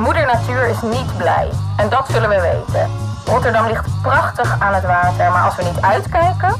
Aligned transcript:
Moeder 0.00 0.26
Natuur 0.26 0.68
is 0.68 0.82
niet 0.82 1.16
blij. 1.16 1.48
En 1.76 1.88
dat 1.88 2.08
zullen 2.12 2.28
we 2.28 2.40
weten. 2.40 2.90
Rotterdam 3.24 3.66
ligt 3.66 4.02
prachtig 4.02 4.60
aan 4.60 4.74
het 4.74 4.84
water, 4.84 5.30
maar 5.30 5.44
als 5.44 5.56
we 5.56 5.62
niet 5.62 5.80
uitkijken, 5.80 6.54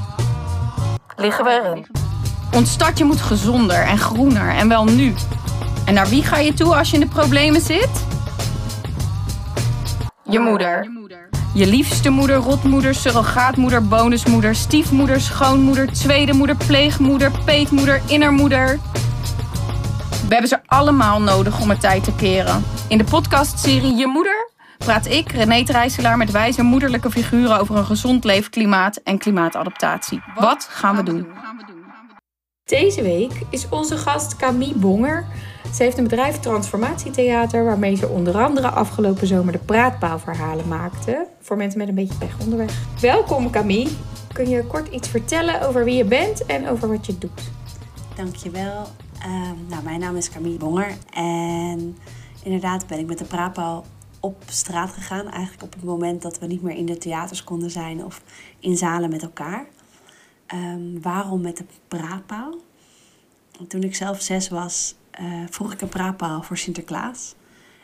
liggen 1.16 1.44
we 1.44 1.60
erin. 1.64 1.86
Ons 2.54 2.70
stadje 2.70 3.04
moet 3.04 3.20
gezonder 3.20 3.82
en 3.82 3.98
groener 3.98 4.48
en 4.48 4.68
wel 4.68 4.84
nu. 4.84 5.14
En 5.84 5.94
naar 5.94 6.06
wie 6.06 6.22
ga 6.22 6.38
je 6.38 6.54
toe 6.54 6.76
als 6.76 6.90
je 6.90 6.94
in 6.94 7.00
de 7.00 7.06
problemen 7.06 7.60
zit? 7.60 8.04
Je 10.22 10.38
moeder. 10.38 10.90
Je 11.54 11.66
liefste 11.66 12.10
moeder, 12.10 12.36
rotmoeder, 12.36 12.94
surrogaatmoeder, 12.94 13.88
bonusmoeder, 13.88 14.54
stiefmoeder, 14.54 15.20
schoonmoeder, 15.20 15.92
tweede 15.92 16.32
moeder, 16.32 16.56
pleegmoeder, 16.56 17.30
peetmoeder, 17.44 18.00
innermoeder. 18.06 18.78
We 20.28 20.36
hebben 20.36 20.48
ze 20.48 20.58
allemaal 20.66 21.20
nodig 21.20 21.60
om 21.60 21.70
het 21.70 21.80
tijd 21.80 22.04
te 22.04 22.12
keren. 22.12 22.64
In 22.90 22.98
de 22.98 23.04
podcastserie 23.04 23.94
Je 23.94 24.06
Moeder 24.06 24.50
praat 24.78 25.06
ik, 25.06 25.32
René 25.32 25.64
Trijselaar, 25.64 26.16
met 26.16 26.30
wijze 26.30 26.62
moederlijke 26.62 27.10
figuren 27.10 27.60
over 27.60 27.76
een 27.76 27.84
gezond 27.84 28.24
leefklimaat 28.24 28.96
en 28.96 29.18
klimaatadaptatie. 29.18 30.22
Wat 30.34 30.64
gaan 30.64 30.96
we 30.96 31.02
doen? 31.02 31.26
Deze 32.64 33.02
week 33.02 33.32
is 33.50 33.68
onze 33.68 33.96
gast 33.96 34.36
Camille 34.36 34.74
Bonger. 34.74 35.26
Ze 35.74 35.82
heeft 35.82 35.98
een 35.98 36.04
bedrijf 36.04 36.36
Transformatietheater 36.36 37.64
waarmee 37.64 37.96
ze 37.96 38.08
onder 38.08 38.42
andere 38.42 38.68
afgelopen 38.68 39.26
zomer 39.26 39.52
de 39.52 39.58
praatpaalverhalen 39.58 40.68
maakte 40.68 41.26
voor 41.40 41.56
mensen 41.56 41.78
met 41.78 41.88
een 41.88 41.94
beetje 41.94 42.18
pech 42.18 42.38
onderweg. 42.40 42.72
Welkom 43.00 43.50
Camille. 43.50 43.90
Kun 44.32 44.48
je 44.48 44.64
kort 44.64 44.88
iets 44.88 45.08
vertellen 45.08 45.68
over 45.68 45.84
wie 45.84 45.96
je 45.96 46.04
bent 46.04 46.46
en 46.46 46.68
over 46.68 46.88
wat 46.88 47.06
je 47.06 47.18
doet? 47.18 47.50
Dankjewel. 48.16 48.86
Uh, 49.26 49.50
nou, 49.68 49.82
mijn 49.84 50.00
naam 50.00 50.16
is 50.16 50.30
Camille 50.30 50.58
Bonger 50.58 50.94
en 51.10 51.96
inderdaad 52.42 52.86
ben 52.86 52.98
ik 52.98 53.06
met 53.06 53.18
de 53.18 53.24
praatpaal 53.24 53.84
op 54.20 54.42
straat 54.46 54.90
gegaan. 54.90 55.28
Eigenlijk 55.28 55.62
op 55.62 55.72
het 55.72 55.84
moment 55.84 56.22
dat 56.22 56.38
we 56.38 56.46
niet 56.46 56.62
meer 56.62 56.76
in 56.76 56.86
de 56.86 56.98
theaters 56.98 57.44
konden 57.44 57.70
zijn 57.70 58.04
of 58.04 58.22
in 58.58 58.76
zalen 58.76 59.10
met 59.10 59.22
elkaar. 59.22 59.66
Um, 60.54 61.02
waarom 61.02 61.40
met 61.40 61.56
de 61.56 61.64
praatpaal? 61.88 62.54
Toen 63.68 63.82
ik 63.82 63.94
zelf 63.94 64.20
zes 64.20 64.48
was, 64.48 64.94
uh, 65.20 65.44
vroeg 65.50 65.72
ik 65.72 65.80
een 65.80 65.88
praatpaal 65.88 66.42
voor 66.42 66.56
Sinterklaas. 66.56 67.34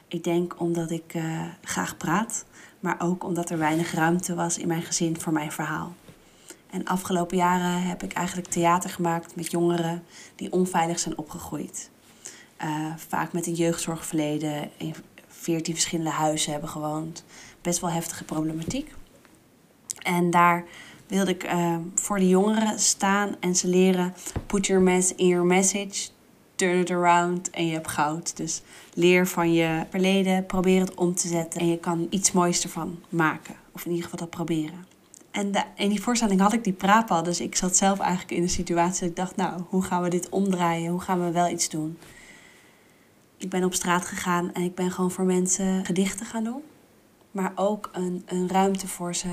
Ik 0.09 0.25
denk 0.25 0.61
omdat 0.61 0.91
ik 0.91 1.15
uh, 1.15 1.43
graag 1.63 1.97
praat, 1.97 2.45
maar 2.81 3.01
ook 3.01 3.25
omdat 3.25 3.51
er 3.51 3.59
weinig 3.59 3.93
ruimte 3.93 4.35
was 4.35 4.59
in 4.59 4.69
mijn 4.69 4.83
gezin 4.83 5.21
voor 5.21 5.33
mijn 5.33 5.53
verhaal. 5.53 5.95
En 6.71 6.85
afgelopen 6.85 7.37
jaren 7.37 7.83
heb 7.83 8.03
ik 8.03 8.13
eigenlijk 8.13 8.49
theater 8.49 8.91
gemaakt 8.91 9.37
met 9.37 9.51
jongeren 9.51 10.03
die 10.37 10.53
onveilig 10.53 10.99
zijn 10.99 11.19
opgegroeid. 11.19 11.91
Uh, 12.65 12.97
vaak 13.09 13.33
met 13.33 13.47
een 13.47 13.55
jeugdzorgverleden, 13.55 14.71
in 14.77 14.95
veertien 15.29 15.75
verschillende 15.75 16.11
huizen 16.11 16.53
hebben 16.53 16.71
gewoond. 16.71 17.25
Best 17.63 17.81
wel 17.81 17.91
heftige 17.91 18.25
problematiek. 18.25 18.95
En 20.03 20.31
daar 20.31 20.65
wilde 21.07 21.31
ik 21.31 21.53
uh, 21.53 21.77
voor 21.95 22.19
de 22.19 22.29
jongeren 22.29 22.79
staan 22.79 23.37
en 23.41 23.57
ze 23.57 23.69
leren: 23.69 24.15
put 24.47 24.67
your 24.67 24.83
mess 24.83 25.15
in 25.15 25.27
your 25.27 25.47
message, 25.47 26.09
turn 26.55 26.79
it 26.79 26.91
around 26.91 27.51
en 27.51 27.67
je 27.67 27.73
hebt 27.73 27.89
goud. 27.89 28.37
Dus 28.37 28.63
leer 28.95 29.27
van 29.27 29.53
je 29.53 29.87
verleden, 29.91 30.47
probeer 30.47 30.81
het 30.81 30.95
om 30.95 31.15
te 31.15 31.29
zetten 31.29 31.61
en 31.61 31.69
je 31.69 31.79
kan 31.79 32.07
iets 32.11 32.33
moois 32.33 32.63
ervan 32.63 32.99
maken. 33.09 33.55
Of 33.73 33.85
in 33.85 33.91
ieder 33.91 34.05
geval 34.05 34.27
dat 34.27 34.31
proberen. 34.31 34.87
En 35.31 35.53
in 35.77 35.89
die 35.89 36.03
voorstelling 36.03 36.41
had 36.41 36.53
ik 36.53 36.65
die 36.65 36.73
praatpal, 36.73 37.23
dus 37.23 37.41
ik 37.41 37.57
zat 37.57 37.77
zelf 37.77 37.99
eigenlijk 37.99 38.31
in 38.31 38.43
de 38.43 38.49
situatie 38.49 39.01
dat 39.01 39.09
ik 39.09 39.17
dacht: 39.17 39.37
nou, 39.37 39.63
hoe 39.69 39.83
gaan 39.83 40.03
we 40.03 40.09
dit 40.09 40.29
omdraaien? 40.29 40.91
Hoe 40.91 41.01
gaan 41.01 41.25
we 41.25 41.31
wel 41.31 41.49
iets 41.49 41.69
doen? 41.69 41.99
Ik 43.39 43.51
ben 43.51 43.65
op 43.65 43.75
straat 43.75 44.05
gegaan 44.05 44.53
en 44.53 44.63
ik 44.63 44.75
ben 44.75 44.91
gewoon 44.91 45.11
voor 45.11 45.25
mensen 45.25 45.85
gedichten 45.85 46.27
gaan 46.27 46.45
doen. 46.45 46.63
Maar 47.31 47.53
ook 47.55 47.91
een, 47.93 48.23
een 48.27 48.49
ruimte 48.49 48.89
voor 48.89 49.15
ze 49.15 49.29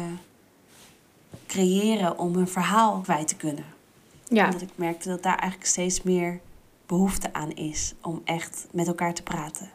creëren 1.48 2.20
om 2.20 2.36
een 2.36 2.48
verhaal 2.48 3.00
kwijt 3.00 3.28
te 3.28 3.36
kunnen. 3.36 3.66
Ja. 4.28 4.46
Omdat 4.46 4.62
ik 4.62 4.70
merkte 4.76 5.10
dat 5.10 5.24
daar 5.24 5.38
eigenlijk 5.38 5.70
steeds 5.70 6.02
meer 6.02 6.40
behoefte 6.86 7.34
aan 7.34 7.52
is 7.52 7.94
om 8.02 8.22
echt 8.24 8.68
met 8.72 8.88
elkaar 8.88 9.14
te 9.14 9.24
praten. 9.24 9.70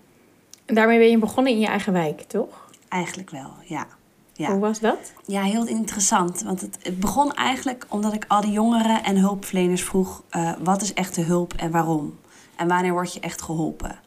En 0.65 0.75
daarmee 0.75 0.99
ben 0.99 1.11
je 1.11 1.19
begonnen 1.19 1.53
in 1.53 1.59
je 1.59 1.67
eigen 1.67 1.93
wijk, 1.93 2.21
toch? 2.21 2.71
Eigenlijk 2.89 3.31
wel, 3.31 3.53
ja. 3.65 3.87
ja. 4.33 4.51
Hoe 4.51 4.61
was 4.61 4.81
dat? 4.81 5.13
Ja, 5.27 5.43
heel 5.43 5.67
interessant. 5.67 6.43
Want 6.43 6.61
het, 6.61 6.79
het 6.83 7.01
begon 7.01 7.35
eigenlijk 7.35 7.87
omdat 7.89 8.13
ik 8.13 8.25
al 8.29 8.41
die 8.41 8.53
jongeren 8.53 9.05
en 9.05 9.17
hulpverleners 9.17 9.83
vroeg... 9.83 10.23
Uh, 10.31 10.53
wat 10.59 10.83
is 10.83 10.95
echte 10.95 11.21
hulp 11.21 11.55
en 11.55 11.71
waarom? 11.71 12.19
En 12.57 12.69
wanneer 12.69 12.93
word 12.93 13.13
je 13.13 13.21
echt 13.21 13.43
geholpen? 13.43 13.99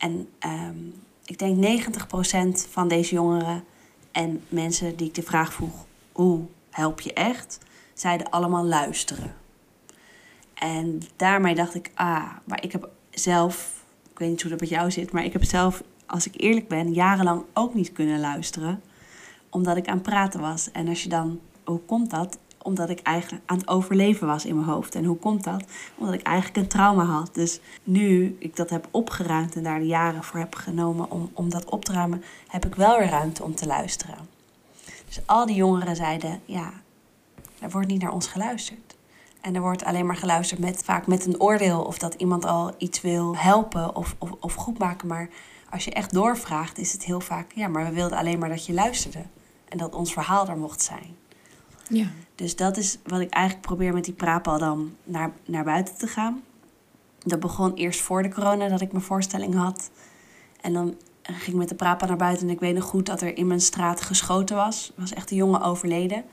En 0.00 0.28
um, 0.46 0.94
ik 1.24 1.38
denk 1.38 1.84
90% 2.64 2.70
van 2.70 2.88
deze 2.88 3.14
jongeren 3.14 3.64
en 4.12 4.42
mensen 4.48 4.96
die 4.96 5.06
ik 5.06 5.14
de 5.14 5.22
vraag 5.22 5.52
vroeg... 5.52 5.86
hoe 6.12 6.40
help 6.70 7.00
je 7.00 7.12
echt, 7.12 7.58
zeiden 7.94 8.30
allemaal 8.30 8.64
luisteren. 8.64 9.34
En 10.54 11.02
daarmee 11.16 11.54
dacht 11.54 11.74
ik, 11.74 11.90
ah, 11.94 12.32
maar 12.44 12.62
ik 12.62 12.72
heb 12.72 12.88
zelf, 13.10 13.84
ik 14.12 14.18
weet 14.18 14.28
niet 14.28 14.42
hoe 14.42 14.50
dat 14.50 14.60
met 14.60 14.68
jou 14.68 14.90
zit, 14.90 15.12
maar 15.12 15.24
ik 15.24 15.32
heb 15.32 15.44
zelf, 15.44 15.82
als 16.06 16.26
ik 16.26 16.34
eerlijk 16.36 16.68
ben, 16.68 16.92
jarenlang 16.92 17.44
ook 17.54 17.74
niet 17.74 17.92
kunnen 17.92 18.20
luisteren, 18.20 18.82
omdat 19.50 19.76
ik 19.76 19.88
aan 19.88 19.94
het 19.94 20.02
praten 20.02 20.40
was. 20.40 20.70
En 20.70 20.88
als 20.88 21.02
je 21.02 21.08
dan, 21.08 21.40
hoe 21.64 21.80
komt 21.80 22.10
dat? 22.10 22.38
Omdat 22.70 22.90
ik 22.90 23.00
eigenlijk 23.00 23.42
aan 23.46 23.58
het 23.58 23.68
overleven 23.68 24.26
was 24.26 24.44
in 24.44 24.54
mijn 24.54 24.68
hoofd. 24.68 24.94
En 24.94 25.04
hoe 25.04 25.16
komt 25.16 25.44
dat? 25.44 25.64
Omdat 25.96 26.14
ik 26.14 26.22
eigenlijk 26.22 26.56
een 26.56 26.66
trauma 26.66 27.04
had. 27.04 27.34
Dus 27.34 27.60
nu 27.84 28.36
ik 28.38 28.56
dat 28.56 28.70
heb 28.70 28.88
opgeruimd 28.90 29.56
en 29.56 29.62
daar 29.62 29.78
de 29.78 29.86
jaren 29.86 30.24
voor 30.24 30.38
heb 30.38 30.54
genomen 30.54 31.10
om, 31.10 31.30
om 31.32 31.50
dat 31.50 31.70
op 31.70 31.84
te 31.84 31.92
ruimen, 31.92 32.22
heb 32.48 32.66
ik 32.66 32.74
wel 32.74 32.98
weer 32.98 33.08
ruimte 33.08 33.42
om 33.42 33.54
te 33.54 33.66
luisteren. 33.66 34.18
Dus 35.06 35.20
al 35.26 35.46
die 35.46 35.56
jongeren 35.56 35.96
zeiden, 35.96 36.40
ja, 36.44 36.72
er 37.58 37.70
wordt 37.70 37.88
niet 37.88 38.02
naar 38.02 38.12
ons 38.12 38.26
geluisterd. 38.26 38.96
En 39.40 39.54
er 39.54 39.60
wordt 39.60 39.84
alleen 39.84 40.06
maar 40.06 40.16
geluisterd 40.16 40.60
met, 40.60 40.84
vaak 40.84 41.06
met 41.06 41.26
een 41.26 41.40
oordeel 41.40 41.82
of 41.82 41.98
dat 41.98 42.14
iemand 42.14 42.44
al 42.44 42.74
iets 42.78 43.00
wil 43.00 43.36
helpen 43.36 43.96
of, 43.96 44.14
of, 44.18 44.30
of 44.40 44.54
goed 44.54 44.78
maken. 44.78 45.08
Maar 45.08 45.28
als 45.70 45.84
je 45.84 45.92
echt 45.92 46.12
doorvraagt, 46.12 46.78
is 46.78 46.92
het 46.92 47.04
heel 47.04 47.20
vaak, 47.20 47.52
ja, 47.54 47.68
maar 47.68 47.84
we 47.84 47.92
wilden 47.92 48.18
alleen 48.18 48.38
maar 48.38 48.48
dat 48.48 48.66
je 48.66 48.72
luisterde. 48.72 49.22
En 49.68 49.78
dat 49.78 49.94
ons 49.94 50.12
verhaal 50.12 50.48
er 50.48 50.56
mocht 50.56 50.82
zijn. 50.82 51.18
Ja. 51.88 52.06
Dus 52.40 52.56
dat 52.56 52.76
is 52.76 52.98
wat 53.06 53.20
ik 53.20 53.30
eigenlijk 53.30 53.66
probeer 53.66 53.92
met 53.92 54.04
die 54.04 54.14
prapal 54.14 54.58
dan 54.58 54.96
naar, 55.04 55.32
naar 55.44 55.64
buiten 55.64 55.98
te 55.98 56.06
gaan. 56.06 56.42
Dat 57.18 57.40
begon 57.40 57.74
eerst 57.74 58.00
voor 58.00 58.22
de 58.22 58.28
corona 58.28 58.68
dat 58.68 58.80
ik 58.80 58.92
mijn 58.92 59.04
voorstelling 59.04 59.54
had. 59.54 59.90
En 60.60 60.72
dan 60.72 60.94
ging 61.22 61.46
ik 61.46 61.54
met 61.54 61.68
de 61.68 61.74
prapa 61.74 62.06
naar 62.06 62.16
buiten 62.16 62.46
en 62.46 62.52
ik 62.52 62.60
weet 62.60 62.74
nog 62.74 62.84
goed 62.84 63.06
dat 63.06 63.20
er 63.20 63.36
in 63.36 63.46
mijn 63.46 63.60
straat 63.60 64.00
geschoten 64.00 64.56
was. 64.56 64.92
Er 64.94 65.00
was 65.00 65.12
echt 65.12 65.30
een 65.30 65.36
jongen 65.36 65.62
overleden. 65.62 66.24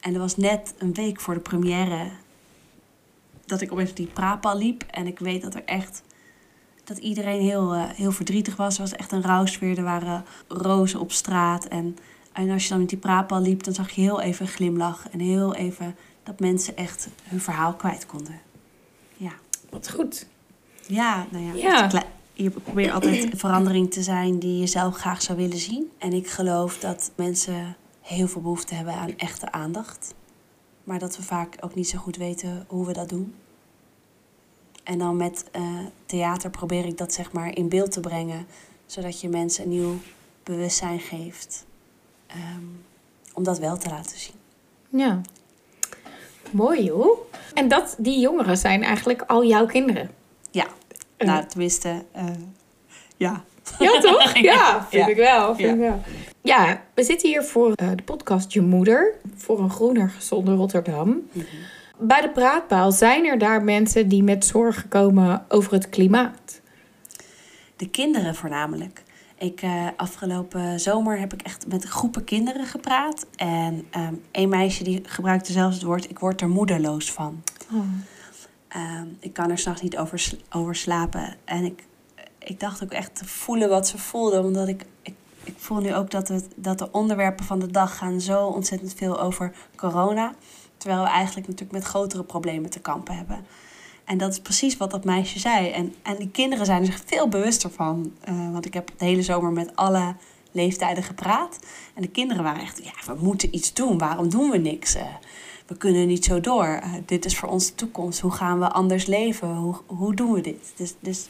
En 0.00 0.14
er 0.14 0.20
was 0.20 0.36
net 0.36 0.74
een 0.78 0.94
week 0.94 1.20
voor 1.20 1.34
de 1.34 1.40
première 1.40 2.10
dat 3.46 3.60
ik 3.60 3.72
opeens 3.72 3.94
die 3.94 4.06
prapa 4.06 4.54
liep. 4.54 4.82
En 4.82 5.06
ik 5.06 5.18
weet 5.18 5.42
dat 5.42 5.54
er 5.54 5.64
echt 5.64 6.02
dat 6.84 6.98
iedereen 6.98 7.40
heel, 7.40 7.74
uh, 7.74 7.84
heel 7.88 8.12
verdrietig 8.12 8.56
was. 8.56 8.74
Er 8.74 8.82
was 8.82 8.92
echt 8.92 9.12
een 9.12 9.22
rouwsfeer. 9.22 9.78
Er 9.78 9.84
waren 9.84 10.24
rozen 10.48 11.00
op 11.00 11.12
straat. 11.12 11.64
En, 11.64 11.96
en 12.40 12.50
als 12.50 12.62
je 12.62 12.68
dan 12.68 12.78
met 12.78 12.88
die 12.88 12.98
prapa 12.98 13.38
liep, 13.38 13.62
dan 13.62 13.74
zag 13.74 13.90
je 13.90 14.00
heel 14.00 14.20
even 14.20 14.46
een 14.46 14.52
glimlach. 14.52 15.08
En 15.10 15.20
heel 15.20 15.54
even 15.54 15.96
dat 16.22 16.40
mensen 16.40 16.76
echt 16.76 17.08
hun 17.22 17.40
verhaal 17.40 17.72
kwijt 17.72 18.06
konden. 18.06 18.40
Ja. 19.16 19.32
Wat 19.70 19.90
goed. 19.90 20.26
Ja, 20.86 21.26
nou 21.30 21.44
ja. 21.44 21.54
Ja. 21.54 22.04
Je 22.32 22.50
probeert 22.50 22.92
altijd 22.92 23.28
verandering 23.36 23.90
te 23.90 24.02
zijn 24.02 24.38
die 24.38 24.60
je 24.60 24.66
zelf 24.66 24.96
graag 24.96 25.22
zou 25.22 25.38
willen 25.38 25.58
zien. 25.58 25.90
En 25.98 26.12
ik 26.12 26.28
geloof 26.30 26.78
dat 26.78 27.10
mensen 27.14 27.76
heel 28.00 28.28
veel 28.28 28.40
behoefte 28.40 28.74
hebben 28.74 28.94
aan 28.94 29.16
echte 29.16 29.52
aandacht. 29.52 30.14
Maar 30.84 30.98
dat 30.98 31.16
we 31.16 31.22
vaak 31.22 31.56
ook 31.60 31.74
niet 31.74 31.88
zo 31.88 31.98
goed 31.98 32.16
weten 32.16 32.64
hoe 32.68 32.86
we 32.86 32.92
dat 32.92 33.08
doen. 33.08 33.34
En 34.84 34.98
dan 34.98 35.16
met 35.16 35.44
uh, 35.56 35.62
theater 36.06 36.50
probeer 36.50 36.84
ik 36.84 36.98
dat 36.98 37.12
zeg 37.12 37.32
maar 37.32 37.56
in 37.56 37.68
beeld 37.68 37.92
te 37.92 38.00
brengen. 38.00 38.46
Zodat 38.86 39.20
je 39.20 39.28
mensen 39.28 39.64
een 39.64 39.70
nieuw 39.70 39.96
bewustzijn 40.42 41.00
geeft. 41.00 41.68
Um, 42.34 42.84
om 43.34 43.44
dat 43.44 43.58
wel 43.58 43.78
te 43.78 43.88
laten 43.88 44.18
zien. 44.18 44.34
Ja. 44.88 45.20
Mooi 46.50 46.84
joh. 46.84 47.18
En 47.54 47.68
dat, 47.68 47.94
die 47.98 48.20
jongeren 48.20 48.56
zijn 48.56 48.82
eigenlijk 48.82 49.22
al 49.22 49.44
jouw 49.44 49.66
kinderen? 49.66 50.10
Ja. 50.50 50.66
Uh. 51.18 51.28
Nou, 51.28 51.46
tenminste, 51.46 52.04
uh, 52.16 52.24
ja. 53.16 53.44
Ja, 53.78 54.00
toch? 54.00 54.36
Ja, 54.42 54.86
vind 54.90 55.04
ja. 55.04 55.10
ik 55.10 55.16
wel. 55.16 55.54
Vind 55.54 55.68
ja. 55.68 55.74
Ik 55.74 55.80
wel. 55.80 56.00
Ja, 56.42 56.82
we 56.94 57.02
zitten 57.02 57.28
hier 57.28 57.42
voor 57.42 57.72
uh, 57.82 57.90
de 57.94 58.02
podcast 58.02 58.52
Je 58.52 58.60
Moeder. 58.60 59.14
Voor 59.34 59.58
een 59.58 59.70
groener, 59.70 60.10
gezonder 60.10 60.54
Rotterdam. 60.54 61.08
Mm 61.08 61.28
-hmm. 61.32 61.44
Bij 61.98 62.20
de 62.20 62.30
praatpaal 62.30 62.92
zijn 62.92 63.26
er 63.26 63.38
daar 63.38 63.62
mensen 63.62 64.08
die 64.08 64.22
met 64.22 64.44
zorgen 64.44 64.88
komen 64.88 65.44
over 65.48 65.72
het 65.72 65.88
klimaat? 65.88 66.60
De 67.76 67.88
kinderen 67.88 68.34
voornamelijk. 68.34 69.02
Ik, 69.40 69.62
uh, 69.62 69.86
afgelopen 69.96 70.80
zomer 70.80 71.18
heb 71.18 71.32
ik 71.32 71.42
echt 71.42 71.66
met 71.66 71.84
groepen 71.84 72.24
kinderen 72.24 72.66
gepraat. 72.66 73.26
En 73.36 73.86
um, 73.96 74.22
een 74.32 74.48
meisje 74.48 74.84
die 74.84 75.00
gebruikte 75.04 75.52
zelfs 75.52 75.74
het 75.74 75.84
woord: 75.84 76.10
ik 76.10 76.18
word 76.18 76.40
er 76.40 76.48
moederloos 76.48 77.12
van. 77.12 77.42
Oh. 77.72 77.78
Um, 78.76 79.16
ik 79.20 79.32
kan 79.32 79.50
er 79.50 79.58
s'nachts 79.58 79.82
niet 79.82 79.98
over, 79.98 80.32
over 80.50 80.74
slapen. 80.74 81.36
En 81.44 81.64
ik, 81.64 81.84
ik 82.38 82.60
dacht 82.60 82.82
ook 82.82 82.92
echt 82.92 83.14
te 83.14 83.24
voelen 83.24 83.68
wat 83.68 83.88
ze 83.88 83.98
voelden. 83.98 84.44
Omdat 84.44 84.68
ik, 84.68 84.84
ik, 85.02 85.14
ik 85.44 85.54
voel 85.56 85.80
nu 85.80 85.94
ook 85.94 86.10
dat, 86.10 86.28
het, 86.28 86.48
dat 86.56 86.78
de 86.78 86.92
onderwerpen 86.92 87.44
van 87.44 87.58
de 87.58 87.70
dag 87.70 87.96
gaan 87.96 88.20
zo 88.20 88.46
ontzettend 88.46 88.94
veel 88.94 89.20
over 89.20 89.52
corona. 89.76 90.34
Terwijl 90.76 91.02
we 91.02 91.08
eigenlijk 91.08 91.46
natuurlijk 91.46 91.78
met 91.78 91.84
grotere 91.84 92.24
problemen 92.24 92.70
te 92.70 92.80
kampen 92.80 93.16
hebben. 93.16 93.46
En 94.04 94.18
dat 94.18 94.30
is 94.30 94.40
precies 94.40 94.76
wat 94.76 94.90
dat 94.90 95.04
meisje 95.04 95.38
zei. 95.38 95.70
En, 95.70 95.94
en 96.02 96.16
die 96.16 96.30
kinderen 96.30 96.66
zijn 96.66 96.80
er 96.80 96.86
zich 96.86 97.02
veel 97.06 97.28
bewuster 97.28 97.70
van. 97.70 98.12
Uh, 98.28 98.52
want 98.52 98.66
ik 98.66 98.74
heb 98.74 98.90
de 98.96 99.04
hele 99.04 99.22
zomer 99.22 99.52
met 99.52 99.76
alle 99.76 100.14
leeftijden 100.52 101.02
gepraat. 101.02 101.58
En 101.94 102.02
de 102.02 102.08
kinderen 102.08 102.42
waren 102.42 102.62
echt, 102.62 102.84
ja, 102.84 103.14
we 103.14 103.24
moeten 103.24 103.54
iets 103.54 103.72
doen. 103.72 103.98
Waarom 103.98 104.28
doen 104.28 104.50
we 104.50 104.58
niks? 104.58 104.96
Uh, 104.96 105.02
we 105.66 105.76
kunnen 105.76 106.06
niet 106.06 106.24
zo 106.24 106.40
door. 106.40 106.66
Uh, 106.66 106.92
dit 107.06 107.24
is 107.24 107.36
voor 107.36 107.48
onze 107.48 107.74
toekomst. 107.74 108.20
Hoe 108.20 108.30
gaan 108.30 108.58
we 108.58 108.70
anders 108.70 109.06
leven? 109.06 109.48
Hoe, 109.48 109.74
hoe 109.86 110.14
doen 110.14 110.32
we 110.32 110.40
dit? 110.40 110.72
Dus, 110.76 110.94
dus 111.00 111.26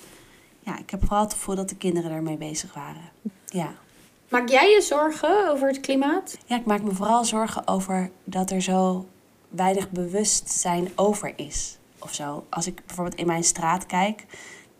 ja, 0.60 0.78
ik 0.78 0.90
heb 0.90 1.00
vooral 1.00 1.22
het 1.22 1.32
gevoel 1.32 1.54
dat 1.54 1.68
de 1.68 1.76
kinderen 1.76 2.10
daarmee 2.10 2.36
bezig 2.36 2.74
waren. 2.74 3.10
Ja. 3.46 3.74
Maak 4.28 4.48
jij 4.48 4.70
je 4.70 4.80
zorgen 4.80 5.50
over 5.50 5.68
het 5.68 5.80
klimaat? 5.80 6.38
Ja, 6.46 6.56
ik 6.56 6.64
maak 6.64 6.82
me 6.82 6.94
vooral 6.94 7.24
zorgen 7.24 7.66
over 7.66 8.10
dat 8.24 8.50
er 8.50 8.62
zo 8.62 9.06
weinig 9.48 9.90
bewustzijn 9.90 10.88
over 10.94 11.32
is. 11.36 11.78
Of 12.00 12.14
zo. 12.14 12.46
Als 12.50 12.66
ik 12.66 12.82
bijvoorbeeld 12.86 13.20
in 13.20 13.26
mijn 13.26 13.44
straat 13.44 13.86
kijk, 13.86 14.26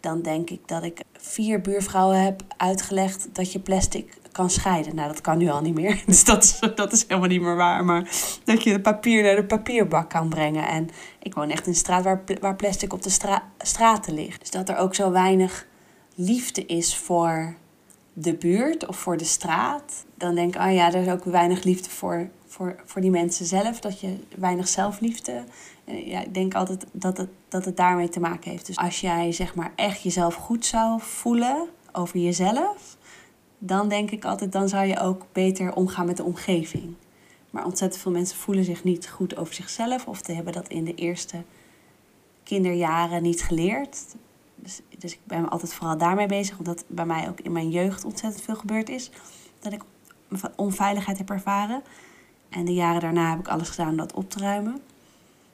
dan 0.01 0.23
denk 0.23 0.51
ik 0.51 0.61
dat 0.67 0.83
ik 0.83 1.01
vier 1.13 1.61
buurvrouwen 1.61 2.23
heb 2.23 2.43
uitgelegd 2.57 3.29
dat 3.33 3.53
je 3.53 3.59
plastic 3.59 4.19
kan 4.33 4.51
scheiden. 4.51 4.95
Nou, 4.95 5.09
dat 5.09 5.21
kan 5.21 5.39
nu 5.39 5.49
al 5.49 5.61
niet 5.61 5.75
meer. 5.75 6.03
Dus 6.07 6.25
dat 6.25 6.43
is, 6.45 6.61
dat 6.75 6.93
is 6.93 7.03
helemaal 7.09 7.29
niet 7.29 7.41
meer 7.41 7.57
waar. 7.57 7.85
Maar 7.85 8.11
dat 8.45 8.63
je 8.63 8.73
het 8.73 8.83
papier 8.83 9.23
naar 9.23 9.37
de 9.37 9.45
papierbak 9.45 10.11
kan 10.11 10.29
brengen. 10.29 10.69
En 10.69 10.89
ik 11.23 11.35
woon 11.35 11.51
echt 11.51 11.67
in 11.67 11.73
een 11.73 11.79
straat 11.79 12.05
waar, 12.05 12.23
waar 12.41 12.57
plastic 12.57 12.93
op 12.93 13.03
de 13.03 13.11
stra 13.11 13.43
straten 13.59 14.15
ligt. 14.15 14.41
Dus 14.41 14.51
dat 14.51 14.69
er 14.69 14.77
ook 14.77 14.95
zo 14.95 15.11
weinig 15.11 15.67
liefde 16.15 16.67
is 16.67 16.97
voor 16.97 17.55
de 18.13 18.35
buurt 18.35 18.87
of 18.87 18.97
voor 18.97 19.17
de 19.17 19.25
straat. 19.25 20.05
Dan 20.15 20.35
denk 20.35 20.55
ik, 20.55 20.61
oh 20.61 20.73
ja, 20.73 20.93
er 20.93 21.03
is 21.03 21.13
ook 21.13 21.25
weinig 21.25 21.65
liefde 21.65 21.91
voor, 21.91 22.29
voor, 22.47 22.83
voor 22.85 23.01
die 23.01 23.11
mensen 23.11 23.47
zelf. 23.47 23.81
Dat 23.81 24.01
je 24.01 24.17
weinig 24.37 24.69
zelfliefde. 24.69 25.45
Eh, 25.91 26.07
ja, 26.07 26.21
ik 26.21 26.35
denk 26.35 26.55
altijd 26.55 26.87
dat 26.93 27.17
het, 27.17 27.29
dat 27.49 27.65
het 27.65 27.77
daarmee 27.77 28.09
te 28.09 28.21
maken 28.21 28.51
heeft. 28.51 28.67
Dus 28.67 28.77
als 28.77 29.01
jij 29.01 29.33
zeg 29.33 29.55
maar 29.55 29.73
echt 29.77 30.03
jezelf 30.03 30.35
goed 30.35 30.67
zou 30.67 31.01
voelen 31.01 31.69
over 31.93 32.19
jezelf 32.19 32.99
dan 33.63 33.89
denk 33.89 34.11
ik 34.11 34.25
altijd, 34.25 34.53
dan 34.53 34.69
zou 34.69 34.87
je 34.87 35.01
ook 35.01 35.27
beter 35.33 35.75
omgaan 35.75 36.07
met 36.07 36.17
de 36.17 36.25
omgeving. 36.25 36.95
Maar 37.51 37.65
ontzettend 37.65 38.03
veel 38.03 38.13
mensen 38.13 38.37
voelen 38.37 38.65
zich 38.65 38.85
niet 38.85 39.09
goed 39.09 39.37
over 39.37 39.55
zichzelf 39.55 40.07
of 40.07 40.21
ze 40.25 40.33
hebben 40.33 40.53
dat 40.53 40.69
in 40.69 40.85
de 40.85 40.95
eerste 40.95 41.43
kinderjaren 42.43 43.23
niet 43.23 43.43
geleerd. 43.43 44.17
Dus, 44.55 44.81
dus 44.99 45.13
ik 45.13 45.21
ben 45.25 45.49
altijd 45.49 45.75
vooral 45.75 45.99
daarmee 45.99 46.27
bezig, 46.27 46.59
omdat 46.59 46.85
bij 46.87 47.07
mij 47.07 47.29
ook 47.29 47.41
in 47.41 47.53
mijn 47.53 47.71
jeugd 47.71 48.05
ontzettend 48.05 48.45
veel 48.45 48.57
gebeurd 48.57 48.89
is. 48.89 49.11
Dat 49.59 49.73
ik 49.73 49.83
onveiligheid 50.57 51.19
heb 51.19 51.31
ervaren. 51.31 51.83
En 52.49 52.65
de 52.65 52.75
jaren 52.75 53.01
daarna 53.01 53.31
heb 53.31 53.39
ik 53.39 53.49
alles 53.49 53.69
gedaan 53.69 53.89
om 53.89 53.97
dat 53.97 54.13
op 54.13 54.31
te 54.31 54.39
ruimen. 54.39 54.81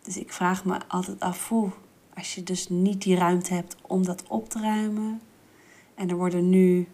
Dus 0.07 0.17
ik 0.17 0.33
vraag 0.33 0.65
me 0.65 0.79
altijd 0.89 1.21
af 1.21 1.49
hoe, 1.49 1.71
als 2.15 2.35
je 2.35 2.43
dus 2.43 2.69
niet 2.69 3.03
die 3.03 3.17
ruimte 3.17 3.55
hebt 3.55 3.77
om 3.83 4.05
dat 4.05 4.23
op 4.29 4.49
te 4.49 4.61
ruimen. 4.61 5.21
En 5.95 6.11
er 6.11 6.17
worden 6.17 6.51
nu 6.51 6.89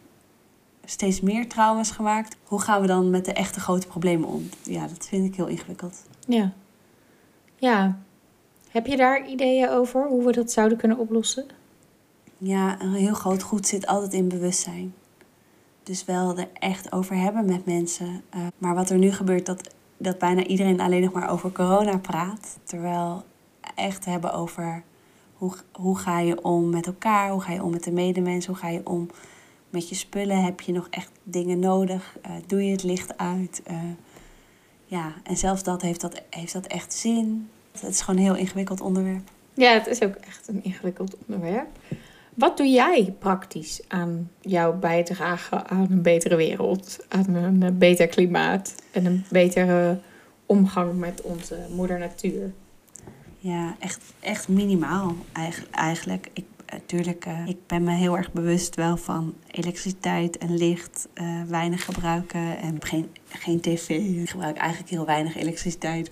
steeds 0.85 1.20
meer 1.20 1.49
trauma's 1.49 1.91
gemaakt. 1.91 2.37
Hoe 2.44 2.61
gaan 2.61 2.81
we 2.81 2.87
dan 2.87 3.11
met 3.11 3.25
de 3.25 3.32
echte 3.32 3.61
grote 3.61 3.87
problemen 3.87 4.29
om? 4.29 4.49
Ja, 4.62 4.87
dat 4.87 5.06
vind 5.09 5.26
ik 5.26 5.35
heel 5.35 5.47
ingewikkeld. 5.47 6.03
Ja. 6.26 6.53
Ja. 7.56 7.99
Heb 8.70 8.87
je 8.87 8.97
daar 8.97 9.29
ideeën 9.29 9.69
over 9.69 10.09
hoe 10.09 10.25
we 10.25 10.32
dat 10.32 10.53
zouden 10.53 10.79
kunnen 10.79 10.99
oplossen? 10.99 11.47
Ja, 12.38 12.81
een 12.81 12.93
heel 12.93 13.14
groot 13.14 13.43
goed 13.43 13.67
zit 13.67 13.87
altijd 13.87 14.12
in 14.12 14.29
bewustzijn. 14.29 14.94
Dus 15.82 16.05
wel 16.05 16.38
er 16.38 16.49
echt 16.53 16.93
over 16.93 17.17
hebben 17.17 17.44
met 17.44 17.67
mensen. 17.67 18.23
Uh, 18.35 18.47
maar 18.59 18.75
wat 18.75 18.91
er 18.91 18.99
nu 18.99 19.12
gebeurt, 19.12 19.47
dat, 19.47 19.75
dat 20.02 20.19
bijna 20.19 20.44
iedereen 20.44 20.81
alleen 20.81 21.02
nog 21.02 21.12
maar 21.12 21.31
over 21.31 21.52
corona 21.52 21.99
praat. 21.99 22.58
Terwijl 22.64 23.25
echt 23.75 24.04
hebben 24.04 24.32
over 24.32 24.82
hoe, 25.34 25.52
hoe 25.72 25.99
ga 25.99 26.19
je 26.19 26.43
om 26.43 26.70
met 26.70 26.87
elkaar, 26.87 27.31
hoe 27.31 27.40
ga 27.40 27.52
je 27.52 27.62
om 27.62 27.70
met 27.70 27.84
de 27.84 27.93
medemens, 27.93 28.46
hoe 28.46 28.56
ga 28.56 28.69
je 28.69 28.81
om 28.84 29.10
met 29.70 29.88
je 29.88 29.94
spullen 29.94 30.44
heb 30.44 30.60
je 30.60 30.72
nog 30.72 30.87
echt 30.90 31.10
dingen 31.22 31.58
nodig? 31.58 32.16
Uh, 32.26 32.32
doe 32.46 32.64
je 32.64 32.72
het 32.72 32.82
licht 32.82 33.19
uit? 33.19 33.62
Uh, 33.70 33.76
ja, 34.84 35.12
en 35.22 35.37
zelfs 35.37 35.62
dat 35.62 35.82
heeft, 35.82 36.00
dat 36.00 36.22
heeft 36.31 36.52
dat 36.52 36.66
echt 36.66 36.93
zin. 36.93 37.49
Het 37.72 37.90
is 37.90 38.00
gewoon 38.00 38.20
een 38.20 38.26
heel 38.26 38.37
ingewikkeld 38.37 38.81
onderwerp. 38.81 39.31
Ja, 39.54 39.72
het 39.72 39.87
is 39.87 40.02
ook 40.02 40.14
echt 40.14 40.49
een 40.49 40.64
ingewikkeld 40.64 41.16
onderwerp. 41.26 41.69
Wat 42.34 42.56
doe 42.56 42.67
jij 42.67 43.14
praktisch 43.19 43.81
aan 43.88 44.31
jouw 44.40 44.79
bijdrage 44.79 45.64
aan 45.67 45.87
een 45.90 46.02
betere 46.02 46.37
wereld, 46.37 47.06
aan 47.08 47.34
een 47.34 47.79
beter 47.79 48.06
klimaat 48.06 48.75
en 48.90 49.06
een 49.06 49.25
betere 49.31 49.99
omgang 50.46 50.99
met 50.99 51.23
onze 51.23 51.67
moeder 51.75 51.99
natuur? 51.99 52.52
Ja, 53.38 53.76
echt, 53.79 54.00
echt 54.20 54.49
minimaal 54.49 55.14
eigenlijk. 55.70 56.31
Ik 56.32 56.44
natuurlijk, 56.73 57.26
uh, 57.26 57.46
ik 57.46 57.67
ben 57.67 57.82
me 57.82 57.93
heel 57.93 58.17
erg 58.17 58.32
bewust 58.32 58.75
wel 58.75 58.96
van 58.96 59.35
elektriciteit 59.50 60.38
en 60.38 60.56
licht, 60.56 61.08
weinig 61.49 61.85
gebruiken 61.85 62.58
en 62.58 62.76
geen, 62.85 63.08
geen 63.28 63.61
tv. 63.61 63.88
Ik 63.88 64.31
gebruik 64.31 64.56
eigenlijk 64.56 64.90
heel 64.90 65.06
weinig 65.06 65.37
elektriciteit, 65.37 66.11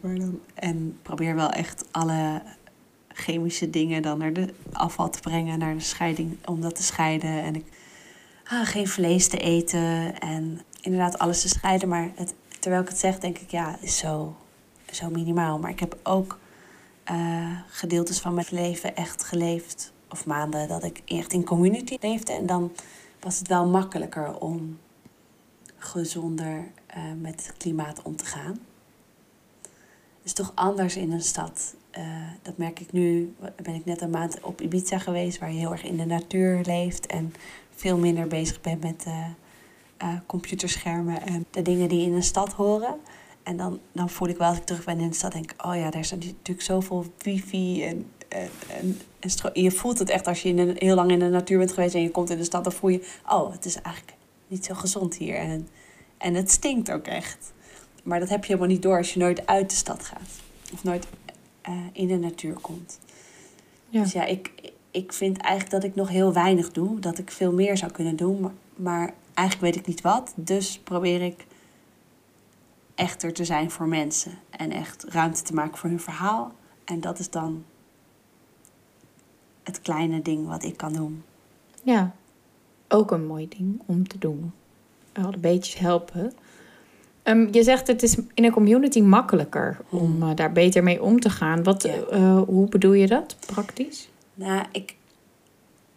en 0.54 0.98
probeer 1.02 1.34
wel 1.34 1.50
echt 1.50 1.84
alle 1.90 2.42
chemische 3.20 3.70
dingen 3.70 4.02
dan 4.02 4.18
naar 4.18 4.32
de 4.32 4.54
afval 4.72 5.10
te 5.10 5.20
brengen, 5.20 5.58
naar 5.58 5.74
de 5.74 5.80
scheiding, 5.80 6.36
om 6.44 6.60
dat 6.60 6.74
te 6.74 6.82
scheiden. 6.82 7.42
En 7.42 7.54
ik 7.54 7.64
ah, 8.44 8.66
geen 8.66 8.88
vlees 8.88 9.28
te 9.28 9.38
eten 9.38 10.20
en 10.20 10.60
inderdaad 10.80 11.18
alles 11.18 11.40
te 11.40 11.48
scheiden. 11.48 11.88
Maar 11.88 12.10
het, 12.14 12.34
terwijl 12.58 12.82
ik 12.82 12.88
het 12.88 12.98
zeg, 12.98 13.18
denk 13.18 13.38
ik, 13.38 13.50
ja, 13.50 13.78
is 13.80 13.98
zo, 13.98 14.36
zo 14.90 15.10
minimaal. 15.10 15.58
Maar 15.58 15.70
ik 15.70 15.80
heb 15.80 15.98
ook 16.02 16.38
uh, 17.10 17.58
gedeeltes 17.68 18.18
van 18.18 18.34
mijn 18.34 18.46
leven 18.50 18.96
echt 18.96 19.24
geleefd 19.24 19.92
of 20.08 20.26
maanden 20.26 20.68
dat 20.68 20.84
ik 20.84 21.02
echt 21.04 21.32
in 21.32 21.44
community 21.44 21.96
leefde. 22.00 22.32
En 22.32 22.46
dan 22.46 22.72
was 23.20 23.38
het 23.38 23.48
wel 23.48 23.66
makkelijker 23.66 24.38
om 24.38 24.78
gezonder 25.76 26.56
uh, 26.96 27.02
met 27.20 27.46
het 27.46 27.56
klimaat 27.56 28.02
om 28.02 28.16
te 28.16 28.24
gaan. 28.24 28.58
Is 30.22 30.32
toch 30.32 30.52
anders 30.54 30.96
in 30.96 31.12
een 31.12 31.22
stad. 31.22 31.74
Uh, 31.98 32.04
dat 32.42 32.56
merk 32.56 32.80
ik 32.80 32.92
nu. 32.92 33.34
Ben 33.62 33.74
ik 33.74 33.84
net 33.84 34.00
een 34.00 34.10
maand 34.10 34.40
op 34.40 34.60
Ibiza 34.60 34.98
geweest, 34.98 35.38
waar 35.38 35.52
je 35.52 35.58
heel 35.58 35.72
erg 35.72 35.84
in 35.84 35.96
de 35.96 36.04
natuur 36.04 36.60
leeft 36.64 37.06
en 37.06 37.34
veel 37.74 37.98
minder 37.98 38.26
bezig 38.26 38.60
bent 38.60 38.82
met 38.82 39.04
uh, 40.02 40.14
computerschermen 40.26 41.22
en 41.22 41.46
de 41.50 41.62
dingen 41.62 41.88
die 41.88 42.06
in 42.06 42.12
een 42.12 42.22
stad 42.22 42.52
horen. 42.52 42.96
En 43.42 43.56
dan, 43.56 43.80
dan 43.92 44.10
voel 44.10 44.28
ik 44.28 44.36
wel 44.36 44.48
als 44.48 44.58
ik 44.58 44.64
terug 44.64 44.84
ben 44.84 45.00
in 45.00 45.08
de 45.08 45.14
stad, 45.14 45.32
denk 45.32 45.52
ik, 45.52 45.66
oh 45.66 45.74
ja, 45.74 45.90
daar 45.90 46.00
is 46.00 46.10
natuurlijk 46.10 46.62
zoveel 46.62 47.04
wifi 47.18 47.84
en 47.84 48.06
en, 48.30 48.50
en, 48.68 48.98
je 49.52 49.70
voelt 49.70 49.98
het 49.98 50.10
echt 50.10 50.26
als 50.26 50.42
je 50.42 50.48
in 50.48 50.58
een, 50.58 50.76
heel 50.78 50.94
lang 50.94 51.10
in 51.10 51.18
de 51.18 51.28
natuur 51.28 51.58
bent 51.58 51.72
geweest 51.72 51.94
en 51.94 52.02
je 52.02 52.10
komt 52.10 52.30
in 52.30 52.36
de 52.36 52.44
stad, 52.44 52.64
dan 52.64 52.72
voel 52.72 52.90
je, 52.90 53.06
oh, 53.28 53.52
het 53.52 53.64
is 53.64 53.82
eigenlijk 53.82 54.16
niet 54.46 54.64
zo 54.64 54.74
gezond 54.74 55.16
hier. 55.16 55.36
En, 55.36 55.68
en 56.18 56.34
het 56.34 56.50
stinkt 56.50 56.90
ook 56.90 57.06
echt. 57.06 57.52
Maar 58.02 58.20
dat 58.20 58.28
heb 58.28 58.40
je 58.40 58.46
helemaal 58.46 58.72
niet 58.72 58.82
door 58.82 58.96
als 58.96 59.12
je 59.12 59.18
nooit 59.18 59.46
uit 59.46 59.70
de 59.70 59.76
stad 59.76 60.04
gaat. 60.04 60.40
Of 60.72 60.84
nooit 60.84 61.06
uh, 61.68 61.74
in 61.92 62.06
de 62.06 62.16
natuur 62.16 62.54
komt. 62.54 62.98
Ja. 63.88 64.02
Dus 64.02 64.12
ja, 64.12 64.24
ik, 64.24 64.72
ik 64.90 65.12
vind 65.12 65.38
eigenlijk 65.38 65.82
dat 65.82 65.90
ik 65.90 65.94
nog 65.94 66.08
heel 66.08 66.32
weinig 66.32 66.72
doe. 66.72 66.98
Dat 66.98 67.18
ik 67.18 67.30
veel 67.30 67.52
meer 67.52 67.76
zou 67.76 67.92
kunnen 67.92 68.16
doen. 68.16 68.40
Maar, 68.40 68.52
maar 68.76 69.14
eigenlijk 69.34 69.72
weet 69.72 69.82
ik 69.82 69.86
niet 69.86 70.00
wat. 70.00 70.32
Dus 70.36 70.78
probeer 70.78 71.22
ik 71.22 71.46
echter 72.94 73.32
te 73.32 73.44
zijn 73.44 73.70
voor 73.70 73.88
mensen. 73.88 74.32
En 74.50 74.70
echt 74.70 75.04
ruimte 75.04 75.42
te 75.42 75.54
maken 75.54 75.78
voor 75.78 75.88
hun 75.88 76.00
verhaal. 76.00 76.52
En 76.84 77.00
dat 77.00 77.18
is 77.18 77.30
dan 77.30 77.64
het 79.62 79.80
kleine 79.80 80.22
ding 80.22 80.46
wat 80.46 80.62
ik 80.62 80.76
kan 80.76 80.92
doen. 80.92 81.22
Ja, 81.82 82.14
ook 82.88 83.10
een 83.10 83.26
mooi 83.26 83.48
ding 83.48 83.80
om 83.86 84.08
te 84.08 84.18
doen. 84.18 84.52
Al 85.12 85.32
een 85.32 85.40
beetje 85.40 85.78
helpen. 85.78 86.32
Um, 87.30 87.48
je 87.52 87.62
zegt 87.62 87.86
het 87.86 88.02
is 88.02 88.16
in 88.34 88.44
een 88.44 88.50
community 88.52 89.00
makkelijker 89.00 89.80
om 89.90 89.98
hmm. 89.98 90.22
uh, 90.22 90.34
daar 90.34 90.52
beter 90.52 90.82
mee 90.82 91.02
om 91.02 91.20
te 91.20 91.30
gaan. 91.30 91.62
Wat, 91.62 91.86
uh, 91.86 92.42
hoe 92.42 92.68
bedoel 92.68 92.92
je 92.92 93.06
dat 93.06 93.36
praktisch? 93.46 94.08
Nou, 94.34 94.64
ik, 94.72 94.96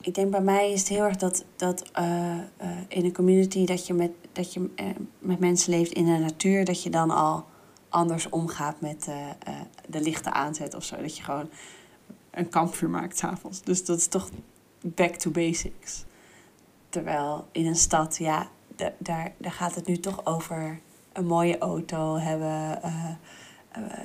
ik 0.01 0.15
denk 0.15 0.31
bij 0.31 0.41
mij 0.41 0.71
is 0.71 0.79
het 0.79 0.89
heel 0.89 1.03
erg 1.03 1.15
dat, 1.15 1.45
dat 1.55 1.91
uh, 1.99 2.37
in 2.87 3.05
een 3.05 3.13
community 3.13 3.65
dat 3.65 3.87
je, 3.87 3.93
met, 3.93 4.11
dat 4.31 4.53
je 4.53 4.69
met 5.19 5.39
mensen 5.39 5.73
leeft 5.73 5.91
in 5.91 6.05
de 6.05 6.17
natuur, 6.17 6.65
dat 6.65 6.83
je 6.83 6.89
dan 6.89 7.11
al 7.11 7.45
anders 7.89 8.29
omgaat 8.29 8.81
met 8.81 9.09
de 9.87 10.01
lichten 10.01 10.33
aanzet 10.33 10.75
of 10.75 10.83
zo. 10.83 11.01
Dat 11.01 11.17
je 11.17 11.23
gewoon 11.23 11.49
een 12.31 12.49
kampvuur 12.49 12.89
maakt 12.89 13.17
s'avonds. 13.17 13.61
Dus 13.61 13.85
dat 13.85 13.97
is 13.97 14.07
toch 14.07 14.29
back 14.81 15.15
to 15.15 15.31
basics. 15.31 16.05
Terwijl 16.89 17.47
in 17.51 17.65
een 17.65 17.75
stad, 17.75 18.17
ja, 18.17 18.47
daar, 18.97 19.31
daar 19.37 19.51
gaat 19.51 19.75
het 19.75 19.87
nu 19.87 19.97
toch 19.97 20.25
over 20.25 20.79
een 21.13 21.25
mooie 21.25 21.57
auto 21.57 22.17
hebben, 22.17 22.79
uh, 22.85 23.09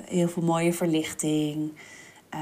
heel 0.05 0.27
veel 0.27 0.43
mooie 0.43 0.73
verlichting. 0.73 1.71
eh, 2.29 2.39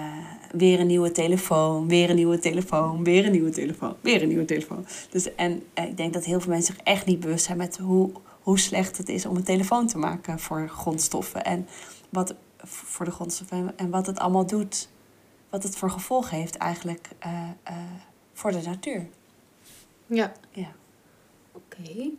weer 0.51 0.79
een 0.79 0.87
nieuwe 0.87 1.11
telefoon, 1.11 1.87
weer 1.87 2.09
een 2.09 2.15
nieuwe 2.15 2.39
telefoon, 2.39 3.03
weer 3.03 3.25
een 3.25 3.31
nieuwe 3.31 3.49
telefoon, 3.49 3.95
weer 4.01 4.21
een 4.21 4.27
nieuwe 4.27 4.45
telefoon. 4.45 4.85
Dus, 5.09 5.35
en 5.35 5.63
eh, 5.73 5.85
ik 5.85 5.97
denk 5.97 6.13
dat 6.13 6.25
heel 6.25 6.39
veel 6.39 6.51
mensen 6.51 6.73
zich 6.73 6.83
echt 6.83 7.05
niet 7.05 7.19
bewust 7.19 7.45
zijn 7.45 7.57
met 7.57 7.77
hoe, 7.77 8.11
hoe 8.41 8.59
slecht 8.59 8.97
het 8.97 9.09
is 9.09 9.25
om 9.25 9.35
een 9.35 9.43
telefoon 9.43 9.87
te 9.87 9.97
maken 9.97 10.39
voor 10.39 10.69
grondstoffen. 10.69 11.43
En 11.43 11.67
wat 12.09 12.35
voor 12.57 13.05
de 13.05 13.11
grondstoffen 13.11 13.77
en 13.77 13.89
wat 13.89 14.05
het 14.05 14.19
allemaal 14.19 14.45
doet. 14.45 14.89
Wat 15.49 15.63
het 15.63 15.77
voor 15.77 15.91
gevolg 15.91 16.29
heeft 16.29 16.55
eigenlijk 16.57 17.09
voor 18.33 18.51
de 18.51 18.61
natuur. 18.61 19.07
Ja. 20.07 20.31
Ja. 20.51 20.71
Oké. 21.51 22.09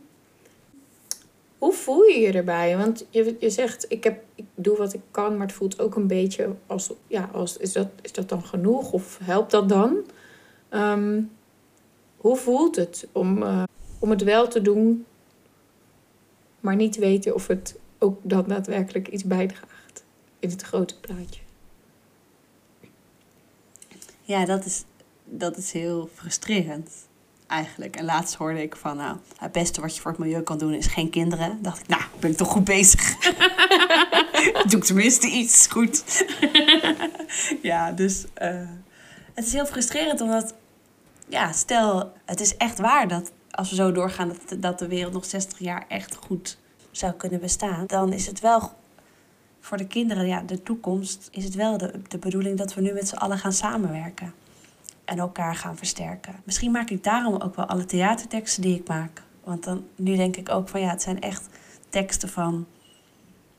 Hoe 1.59 1.73
voel 1.73 2.03
je 2.03 2.19
je 2.19 2.31
erbij? 2.31 2.77
Want 2.77 3.05
je, 3.09 3.35
je 3.39 3.49
zegt, 3.49 3.85
ik, 3.89 4.03
heb, 4.03 4.23
ik 4.35 4.45
doe 4.55 4.77
wat 4.77 4.93
ik 4.93 5.01
kan, 5.11 5.37
maar 5.37 5.47
het 5.47 5.55
voelt 5.55 5.79
ook 5.79 5.95
een 5.95 6.07
beetje 6.07 6.55
als, 6.65 6.91
ja, 7.07 7.29
als 7.33 7.57
is, 7.57 7.73
dat, 7.73 7.87
is 8.01 8.11
dat 8.11 8.29
dan 8.29 8.43
genoeg 8.43 8.91
of 8.91 9.19
helpt 9.23 9.51
dat 9.51 9.69
dan? 9.69 9.97
Um, 10.69 11.31
hoe 12.17 12.35
voelt 12.35 12.75
het 12.75 13.07
om, 13.11 13.43
uh, 13.43 13.63
om 13.99 14.09
het 14.09 14.23
wel 14.23 14.47
te 14.47 14.61
doen, 14.61 15.05
maar 16.59 16.75
niet 16.75 16.93
te 16.93 16.99
weten 16.99 17.33
of 17.33 17.47
het 17.47 17.75
ook 17.97 18.19
dan 18.21 18.43
daadwerkelijk 18.47 19.07
iets 19.07 19.23
bijdraagt 19.23 20.03
in 20.39 20.49
het 20.49 20.61
grote 20.61 20.99
plaatje? 20.99 21.41
Ja, 24.21 24.45
dat 24.45 24.65
is, 24.65 24.83
dat 25.23 25.57
is 25.57 25.71
heel 25.71 26.09
frustrerend 26.13 27.08
eigenlijk. 27.49 27.95
En 27.95 28.05
laatst 28.05 28.35
hoorde 28.35 28.61
ik 28.61 28.75
van, 28.75 28.97
nou, 28.97 29.17
het 29.37 29.51
beste 29.51 29.81
wat 29.81 29.95
je 29.95 30.01
voor 30.01 30.11
het 30.11 30.19
milieu 30.19 30.41
kan 30.41 30.57
doen 30.57 30.73
is 30.73 30.85
geen 30.85 31.09
kinderen. 31.09 31.59
dacht 31.61 31.79
ik, 31.79 31.87
nou, 31.87 32.01
ben 32.19 32.31
ik 32.31 32.37
toch 32.37 32.47
goed 32.47 32.63
bezig. 32.63 33.17
Doe 34.69 34.79
ik 34.79 34.83
tenminste 34.83 35.27
iets 35.27 35.67
goed. 35.67 36.25
ja, 37.61 37.91
dus 37.91 38.25
uh, 38.41 38.69
het 39.33 39.45
is 39.45 39.53
heel 39.53 39.65
frustrerend 39.65 40.21
omdat, 40.21 40.53
ja, 41.27 41.51
stel, 41.51 42.13
het 42.25 42.39
is 42.39 42.57
echt 42.57 42.79
waar 42.79 43.07
dat 43.07 43.31
als 43.51 43.69
we 43.69 43.75
zo 43.75 43.91
doorgaan 43.91 44.27
dat, 44.27 44.61
dat 44.61 44.79
de 44.79 44.87
wereld 44.87 45.13
nog 45.13 45.25
60 45.25 45.59
jaar 45.59 45.85
echt 45.87 46.15
goed 46.15 46.57
zou 46.91 47.13
kunnen 47.13 47.39
bestaan, 47.39 47.85
dan 47.87 48.13
is 48.13 48.27
het 48.27 48.39
wel 48.39 48.71
voor 49.59 49.77
de 49.77 49.87
kinderen, 49.87 50.27
ja, 50.27 50.41
de 50.41 50.63
toekomst, 50.63 51.27
is 51.31 51.43
het 51.43 51.55
wel 51.55 51.77
de, 51.77 51.91
de 52.07 52.17
bedoeling 52.17 52.57
dat 52.57 52.73
we 52.73 52.81
nu 52.81 52.93
met 52.93 53.07
z'n 53.07 53.15
allen 53.15 53.37
gaan 53.37 53.53
samenwerken 53.53 54.33
en 55.09 55.19
elkaar 55.19 55.55
gaan 55.55 55.77
versterken. 55.77 56.35
Misschien 56.43 56.71
maak 56.71 56.89
ik 56.89 57.03
daarom 57.03 57.35
ook 57.35 57.55
wel 57.55 57.65
alle 57.65 57.85
theaterteksten 57.85 58.61
die 58.61 58.75
ik 58.75 58.87
maak. 58.87 59.23
Want 59.43 59.63
dan, 59.63 59.85
nu 59.95 60.15
denk 60.15 60.35
ik 60.35 60.49
ook 60.49 60.69
van 60.69 60.81
ja, 60.81 60.89
het 60.89 61.01
zijn 61.01 61.21
echt 61.21 61.47
teksten 61.89 62.29
van. 62.29 62.65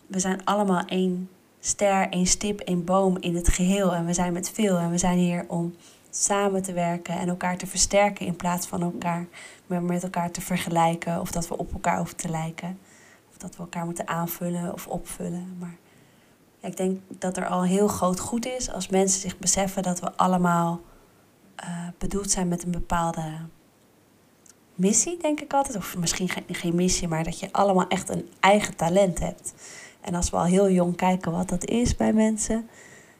We 0.06 0.18
zijn 0.18 0.44
allemaal 0.44 0.84
één 0.84 1.30
ster, 1.60 2.08
één 2.08 2.26
stip, 2.26 2.60
één 2.60 2.84
boom 2.84 3.16
in 3.20 3.34
het 3.34 3.48
geheel. 3.48 3.94
En 3.94 4.06
we 4.06 4.12
zijn 4.12 4.32
met 4.32 4.50
veel. 4.50 4.78
En 4.78 4.90
we 4.90 4.98
zijn 4.98 5.18
hier 5.18 5.44
om 5.48 5.74
samen 6.10 6.62
te 6.62 6.72
werken 6.72 7.18
en 7.18 7.28
elkaar 7.28 7.56
te 7.56 7.66
versterken 7.66 8.26
in 8.26 8.36
plaats 8.36 8.66
van 8.66 8.82
elkaar 8.82 9.26
met 9.66 10.02
elkaar 10.02 10.30
te 10.30 10.40
vergelijken. 10.40 11.20
Of 11.20 11.30
dat 11.30 11.48
we 11.48 11.58
op 11.58 11.72
elkaar 11.72 11.96
hoeven 11.96 12.16
te 12.16 12.28
lijken. 12.28 12.78
Of 13.30 13.36
dat 13.36 13.56
we 13.56 13.62
elkaar 13.62 13.84
moeten 13.84 14.08
aanvullen 14.08 14.72
of 14.72 14.86
opvullen. 14.86 15.56
Maar 15.58 15.76
ik 16.60 16.76
denk 16.76 17.00
dat 17.18 17.36
er 17.36 17.46
al 17.46 17.62
heel 17.62 17.88
groot 17.88 18.20
goed 18.20 18.46
is 18.46 18.72
als 18.72 18.88
mensen 18.88 19.20
zich 19.20 19.38
beseffen 19.38 19.82
dat 19.82 20.00
we 20.00 20.12
allemaal 20.16 20.80
uh, 21.64 21.88
bedoeld 21.98 22.30
zijn 22.30 22.48
met 22.48 22.64
een 22.64 22.70
bepaalde 22.70 23.22
missie, 24.74 25.18
denk 25.20 25.40
ik 25.40 25.52
altijd. 25.52 25.76
Of 25.76 25.96
misschien 25.96 26.28
geen, 26.48 26.74
missie, 26.74 27.08
maar 27.08 27.24
dat 27.24 27.40
je 27.40 27.52
allemaal 27.52 27.88
echt 27.88 28.08
een 28.08 28.28
eigen 28.40 28.76
talent 28.76 29.18
hebt. 29.18 29.54
En 30.00 30.14
als 30.14 30.30
we 30.30 30.36
al 30.36 30.44
heel 30.44 30.70
jong 30.70 30.96
kijken 30.96 31.32
wat 31.32 31.48
dat 31.48 31.64
is 31.64 31.96
bij 31.96 32.12
mensen. 32.12 32.68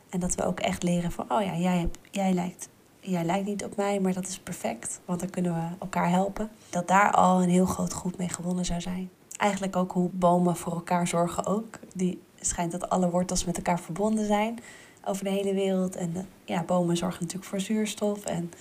En 0.08 0.20
dat 0.20 0.34
we 0.34 0.44
ook 0.44 0.60
echt 0.60 0.82
leren 0.82 1.12
van, 1.12 1.24
oh 1.28 1.42
ja, 1.42 1.56
jij, 1.56 1.88
jij, 2.10 2.32
lijkt, 2.32 2.68
jij 3.00 3.24
lijkt 3.24 3.46
niet 3.46 3.64
op 3.64 3.76
mij, 3.76 4.00
maar 4.00 4.12
dat 4.12 4.26
is 4.26 4.38
perfect. 4.38 5.00
Want 5.04 5.20
dan 5.20 5.30
kunnen 5.30 5.54
we 5.54 5.76
elkaar 5.80 6.10
helpen. 6.10 6.50
Dat 6.70 6.88
daar 6.88 7.12
al 7.12 7.42
een 7.42 7.50
heel 7.50 7.66
groot 7.66 7.92
goed 7.92 8.18
mee 8.18 8.28
gewonnen 8.28 8.64
zou 8.64 8.80
zijn. 8.80 9.10
Eigenlijk 9.36 9.76
ook 9.76 9.92
hoe 9.92 10.10
bomen 10.12 10.56
voor 10.56 10.72
elkaar 10.72 11.06
zorgen 11.06 11.46
ook. 11.46 11.78
Die 11.94 12.22
schijnt 12.40 12.72
dat 12.72 12.88
alle 12.88 13.10
wortels 13.10 13.44
met 13.44 13.56
elkaar 13.56 13.80
verbonden 13.80 14.26
zijn 14.26 14.58
over 15.04 15.24
de 15.24 15.30
hele 15.30 15.54
wereld. 15.54 15.96
En 15.96 16.12
de, 16.12 16.24
ja, 16.44 16.62
bomen 16.62 16.96
zorgen 16.96 17.22
natuurlijk 17.22 17.50
voor 17.50 17.60
zuurstof 17.60 18.24
en 18.24 18.52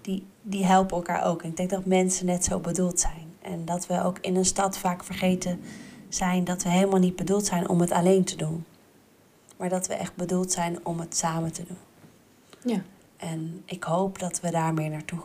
die, 0.00 0.26
die 0.42 0.64
helpen 0.64 0.96
elkaar 0.96 1.24
ook. 1.24 1.42
En 1.42 1.48
ik 1.48 1.56
denk 1.56 1.70
dat 1.70 1.84
mensen 1.84 2.26
net 2.26 2.44
zo 2.44 2.58
bedoeld 2.58 3.00
zijn. 3.00 3.34
En 3.42 3.64
dat 3.64 3.86
we 3.86 4.02
ook 4.02 4.18
in 4.18 4.36
een 4.36 4.44
stad 4.44 4.78
vaak 4.78 5.04
vergeten 5.04 5.60
zijn 6.08 6.44
dat 6.44 6.62
we 6.62 6.68
helemaal 6.68 6.98
niet 6.98 7.16
bedoeld 7.16 7.46
zijn 7.46 7.68
om 7.68 7.80
het 7.80 7.90
alleen 7.90 8.24
te 8.24 8.36
doen. 8.36 8.64
Maar 9.56 9.68
dat 9.68 9.86
we 9.86 9.94
echt 9.94 10.16
bedoeld 10.16 10.52
zijn 10.52 10.86
om 10.86 11.00
het 11.00 11.16
samen 11.16 11.52
te 11.52 11.64
doen. 11.64 11.78
Ja. 12.64 12.82
En 13.16 13.62
ik 13.64 13.84
hoop 13.84 14.18
dat 14.18 14.40
we 14.40 14.50
daar 14.50 14.74
meer 14.74 14.90
naartoe 14.90 15.20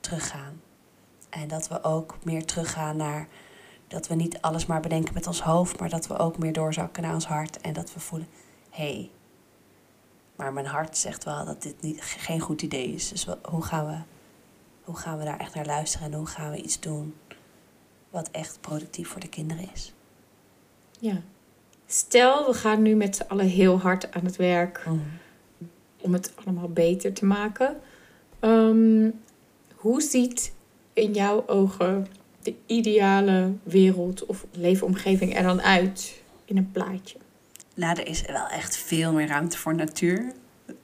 teruggaan. 0.00 0.60
En 1.30 1.48
dat 1.48 1.68
we 1.68 1.82
ook 1.82 2.16
meer 2.22 2.44
teruggaan 2.44 2.96
naar 2.96 3.28
dat 3.88 4.08
we 4.08 4.14
niet 4.14 4.40
alles 4.40 4.66
maar 4.66 4.80
bedenken 4.80 5.14
met 5.14 5.26
ons 5.26 5.42
hoofd, 5.42 5.80
maar 5.80 5.88
dat 5.88 6.06
we 6.06 6.18
ook 6.18 6.38
meer 6.38 6.52
doorzakken 6.52 7.02
naar 7.02 7.14
ons 7.14 7.26
hart 7.26 7.60
en 7.60 7.72
dat 7.72 7.94
we 7.94 8.00
voelen: 8.00 8.28
hé, 8.70 8.92
hey, 8.92 9.10
maar 10.38 10.52
mijn 10.52 10.66
hart 10.66 10.96
zegt 10.96 11.24
wel 11.24 11.44
dat 11.44 11.62
dit 11.62 11.80
niet, 11.80 12.00
geen 12.02 12.40
goed 12.40 12.62
idee 12.62 12.94
is. 12.94 13.08
Dus 13.08 13.26
hoe 13.42 13.62
gaan, 13.62 13.86
we, 13.86 13.96
hoe 14.84 14.96
gaan 14.96 15.18
we 15.18 15.24
daar 15.24 15.38
echt 15.38 15.54
naar 15.54 15.66
luisteren 15.66 16.06
en 16.06 16.18
hoe 16.18 16.26
gaan 16.26 16.50
we 16.50 16.62
iets 16.62 16.80
doen 16.80 17.14
wat 18.10 18.30
echt 18.30 18.60
productief 18.60 19.08
voor 19.08 19.20
de 19.20 19.28
kinderen 19.28 19.68
is? 19.74 19.92
Ja. 21.00 21.20
Stel, 21.86 22.46
we 22.46 22.54
gaan 22.54 22.82
nu 22.82 22.94
met 22.94 23.16
z'n 23.16 23.24
allen 23.28 23.46
heel 23.46 23.80
hard 23.80 24.14
aan 24.14 24.24
het 24.24 24.36
werk 24.36 24.82
mhm. 24.86 24.98
om 26.00 26.12
het 26.12 26.32
allemaal 26.44 26.68
beter 26.68 27.12
te 27.12 27.24
maken. 27.24 27.80
Um, 28.40 29.20
hoe 29.74 30.02
ziet 30.02 30.52
in 30.92 31.12
jouw 31.12 31.46
ogen 31.46 32.06
de 32.42 32.54
ideale 32.66 33.52
wereld 33.62 34.26
of 34.26 34.46
leefomgeving 34.52 35.36
er 35.36 35.42
dan 35.42 35.60
uit 35.62 36.22
in 36.44 36.56
een 36.56 36.70
plaatje? 36.72 37.18
Nou, 37.78 37.98
er 37.98 38.06
is 38.06 38.22
wel 38.26 38.46
echt 38.46 38.76
veel 38.76 39.12
meer 39.12 39.26
ruimte 39.26 39.58
voor 39.58 39.74
natuur. 39.74 40.32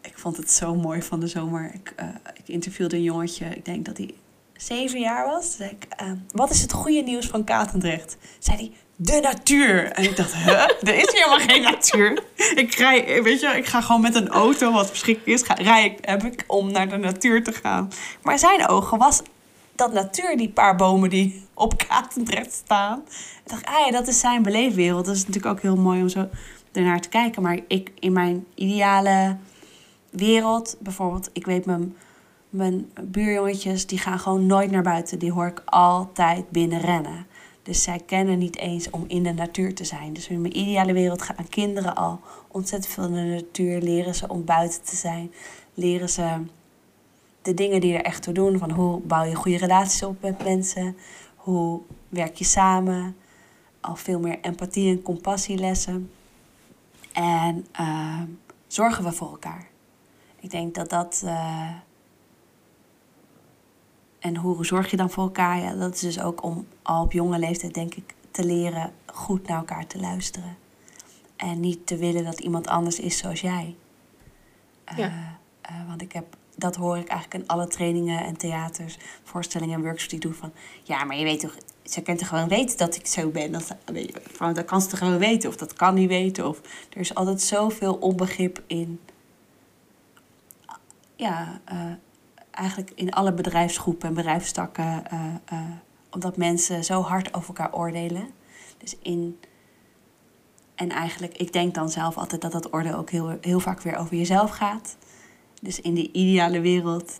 Ik 0.01 0.19
vond 0.19 0.37
het 0.37 0.51
zo 0.51 0.75
mooi 0.75 1.03
van 1.03 1.21
de 1.21 1.27
zomer. 1.27 1.71
Ik, 1.75 1.95
uh, 2.01 2.07
ik 2.35 2.49
interviewde 2.49 2.97
een 2.97 3.03
jongetje, 3.03 3.47
ik 3.47 3.65
denk 3.65 3.85
dat 3.85 3.97
hij 3.97 4.15
zeven 4.57 5.01
jaar 5.01 5.27
was. 5.27 5.45
Toen 5.45 5.57
zei 5.57 5.71
ik, 5.71 6.03
uh, 6.03 6.13
wat 6.33 6.51
is 6.51 6.63
het 6.63 6.73
goede 6.73 7.01
nieuws 7.01 7.27
van 7.27 7.45
Katendrecht? 7.45 8.17
Zei 8.39 8.57
hij, 8.57 8.73
de 8.97 9.21
natuur. 9.23 9.93
En 9.93 10.05
ik 10.05 10.17
dacht, 10.17 10.33
hè? 10.35 10.53
Er 10.91 10.95
is 10.95 11.13
helemaal 11.13 11.39
geen 11.39 11.63
natuur. 11.73 12.23
Ik, 12.55 12.75
rij, 12.75 13.23
weet 13.23 13.41
je, 13.41 13.47
ik 13.47 13.67
ga 13.67 13.81
gewoon 13.81 14.01
met 14.01 14.15
een 14.15 14.29
auto, 14.29 14.73
wat 14.73 14.91
beschikbaar 14.91 15.35
is, 15.35 15.43
ga, 15.43 15.55
rij 15.55 15.85
ik, 15.85 15.99
heb 16.01 16.25
ik 16.25 16.45
om 16.47 16.73
naar 16.73 16.89
de 16.89 16.97
natuur 16.97 17.45
te 17.45 17.53
gaan. 17.53 17.93
Maar 18.23 18.39
zijn 18.39 18.69
ogen 18.69 18.99
was 18.99 19.23
dat 19.75 19.93
natuur, 19.93 20.37
die 20.37 20.51
paar 20.51 20.77
bomen 20.77 21.11
die 21.11 21.47
op 21.55 21.87
Katendrecht 21.89 22.53
staan. 22.53 23.03
Ik 23.45 23.51
dacht, 23.51 23.67
ah 23.67 23.87
ja, 23.87 23.91
dat 23.91 24.09
is 24.09 24.21
zijn 24.21 24.43
beleefwereld. 24.43 25.05
Dat 25.05 25.15
is 25.15 25.27
natuurlijk 25.27 25.55
ook 25.55 25.63
heel 25.63 25.77
mooi 25.77 26.03
om 26.03 26.09
zo 26.09 26.29
ernaar 26.76 27.00
te 27.00 27.09
kijken. 27.09 27.43
Maar 27.43 27.59
ik 27.69 27.93
in 27.99 28.12
mijn 28.12 28.47
ideale 28.54 29.37
wereld, 30.11 30.76
bijvoorbeeld, 30.81 31.31
ik 31.33 31.47
weet 31.47 31.64
mijn, 31.66 31.97
mijn 32.50 32.90
buurjongetjes, 33.02 33.87
die 33.87 33.99
gaan 33.99 34.19
gewoon 34.19 34.47
nooit 34.47 34.71
naar 34.71 34.83
buiten. 34.83 35.19
Die 35.19 35.33
hoor 35.33 35.47
ik 35.47 35.62
altijd 35.64 36.50
binnen 36.50 36.81
rennen. 36.81 37.26
Dus 37.62 37.83
zij 37.83 38.00
kennen 38.07 38.38
niet 38.38 38.57
eens 38.57 38.90
om 38.90 39.04
in 39.07 39.23
de 39.23 39.33
natuur 39.33 39.75
te 39.75 39.85
zijn. 39.85 40.12
Dus 40.12 40.28
in 40.28 40.40
mijn 40.40 40.59
ideale 40.59 40.93
wereld 40.93 41.23
gaan 41.23 41.49
kinderen 41.49 41.95
al 41.95 42.21
ontzettend 42.49 42.93
veel 42.93 43.04
in 43.04 43.12
de 43.12 43.35
natuur. 43.35 43.81
Leren 43.81 44.14
ze 44.14 44.28
om 44.28 44.45
buiten 44.45 44.83
te 44.83 44.97
zijn. 44.97 45.33
Leren 45.75 46.09
ze 46.09 46.43
de 47.43 47.54
dingen 47.54 47.81
die 47.81 47.95
er 47.95 48.04
echt 48.04 48.23
toe 48.23 48.35
doen. 48.35 48.59
Van 48.59 48.71
hoe 48.71 49.00
bouw 49.00 49.25
je 49.25 49.35
goede 49.35 49.59
relaties 49.59 50.02
op 50.02 50.23
met 50.23 50.45
mensen. 50.45 50.97
Hoe 51.37 51.81
werk 52.09 52.37
je 52.37 52.45
samen. 52.45 53.16
Al 53.81 53.97
veel 53.97 54.21
meer 54.21 54.38
empathie 54.40 54.90
en 54.90 55.02
compassielessen. 55.02 56.11
En 57.14 57.66
uh, 57.80 58.23
zorgen 58.66 59.04
we 59.04 59.12
voor 59.12 59.30
elkaar. 59.30 59.68
Ik 60.40 60.50
denk 60.50 60.75
dat 60.75 60.90
dat. 60.90 61.23
Uh, 61.25 61.71
en 64.18 64.37
hoe 64.37 64.66
zorg 64.66 64.90
je 64.90 64.97
dan 64.97 65.11
voor 65.11 65.25
elkaar? 65.25 65.59
Ja, 65.59 65.75
dat 65.75 65.94
is 65.94 66.00
dus 66.00 66.21
ook 66.21 66.42
om 66.42 66.66
al 66.83 67.02
op 67.02 67.12
jonge 67.12 67.38
leeftijd, 67.38 67.75
denk 67.75 67.94
ik, 67.94 68.14
te 68.30 68.44
leren 68.44 68.92
goed 69.06 69.49
naar 69.49 69.59
elkaar 69.59 69.87
te 69.87 70.00
luisteren. 70.00 70.56
En 71.37 71.61
niet 71.61 71.87
te 71.87 71.97
willen 71.97 72.25
dat 72.25 72.40
iemand 72.40 72.66
anders 72.66 73.00
is 73.00 73.18
zoals 73.18 73.40
jij. 73.40 73.76
Uh, 74.92 74.99
ja. 74.99 75.38
want 75.87 76.02
ik 76.02 76.12
heb 76.12 76.37
dat 76.56 76.76
hoor 76.76 76.97
ik 76.97 77.09
eigenlijk 77.09 77.42
in 77.42 77.49
alle 77.49 77.66
trainingen 77.66 78.25
en 78.25 78.37
theaters, 78.37 78.99
voorstellingen 79.23 79.75
en 79.75 79.83
workshops 79.83 80.09
die 80.09 80.18
ik 80.18 80.25
doe. 80.25 80.35
Van 80.35 80.52
ja, 80.83 81.04
maar 81.04 81.16
je 81.16 81.25
weet 81.25 81.40
toch, 81.40 81.56
ze 81.85 82.03
kan 82.03 82.17
toch 82.17 82.29
gewoon 82.29 82.49
weten 82.49 82.76
dat 82.76 82.97
ik 82.97 83.07
zo 83.07 83.29
ben. 83.29 83.53
Dat, 83.53 83.75
van, 84.33 84.55
dat 84.55 84.64
kan 84.64 84.83
ze 84.83 84.97
gewoon 84.97 85.19
weten, 85.19 85.49
of 85.49 85.57
dat 85.57 85.73
kan 85.73 85.95
niet 85.95 86.09
weten. 86.09 86.49
Of 86.49 86.61
er 86.91 87.00
is 87.00 87.14
altijd 87.14 87.43
zoveel 87.43 87.95
onbegrip 87.95 88.62
in. 88.67 89.00
Ja, 91.17 91.61
uh, 91.73 91.81
eigenlijk 92.50 92.93
in 92.95 93.12
alle 93.12 93.33
bedrijfsgroepen 93.33 94.09
en 94.09 94.14
bedrijfstakken. 94.14 95.03
Uh, 95.12 95.25
uh, 95.53 95.61
omdat 96.11 96.37
mensen 96.37 96.85
zo 96.85 97.00
hard 97.00 97.35
over 97.35 97.49
elkaar 97.49 97.75
oordelen. 97.75 98.31
Dus 98.79 98.97
in. 99.03 99.38
En 100.75 100.91
eigenlijk, 100.91 101.37
ik 101.37 101.53
denk 101.53 101.75
dan 101.75 101.91
zelf 101.91 102.17
altijd 102.17 102.41
dat 102.41 102.53
dat 102.53 102.75
oordeel 102.75 102.95
ook 102.95 103.11
heel, 103.11 103.38
heel 103.41 103.61
vaak 103.61 103.81
weer 103.81 103.97
over 103.97 104.17
jezelf 104.17 104.50
gaat. 104.50 104.97
Dus 105.61 105.81
in 105.81 105.95
die 105.95 106.12
ideale 106.12 106.61
wereld 106.61 107.19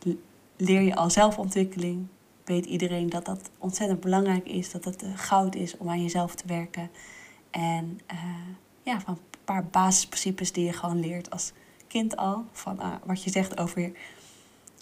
leer 0.57 0.81
je 0.81 0.95
al 0.95 1.11
zelfontwikkeling. 1.11 2.07
Weet 2.45 2.67
iedereen 2.67 3.09
dat 3.09 3.25
dat 3.25 3.51
ontzettend 3.59 4.01
belangrijk 4.01 4.49
is. 4.49 4.71
Dat 4.71 4.85
het 4.85 5.05
goud 5.15 5.55
is 5.55 5.77
om 5.77 5.89
aan 5.89 6.03
jezelf 6.03 6.35
te 6.35 6.47
werken. 6.47 6.91
En 7.51 8.01
uh, 8.13 8.19
ja, 8.83 9.01
van 9.01 9.15
een 9.15 9.39
paar 9.45 9.65
basisprincipes 9.65 10.53
die 10.53 10.65
je 10.65 10.73
gewoon 10.73 11.01
leert 11.01 11.31
als 11.31 11.53
kind 11.87 12.17
al. 12.17 12.45
Van 12.53 12.77
uh, 12.81 12.95
wat, 13.05 13.23
je 13.23 13.31
zegt 13.31 13.59
over, 13.59 13.93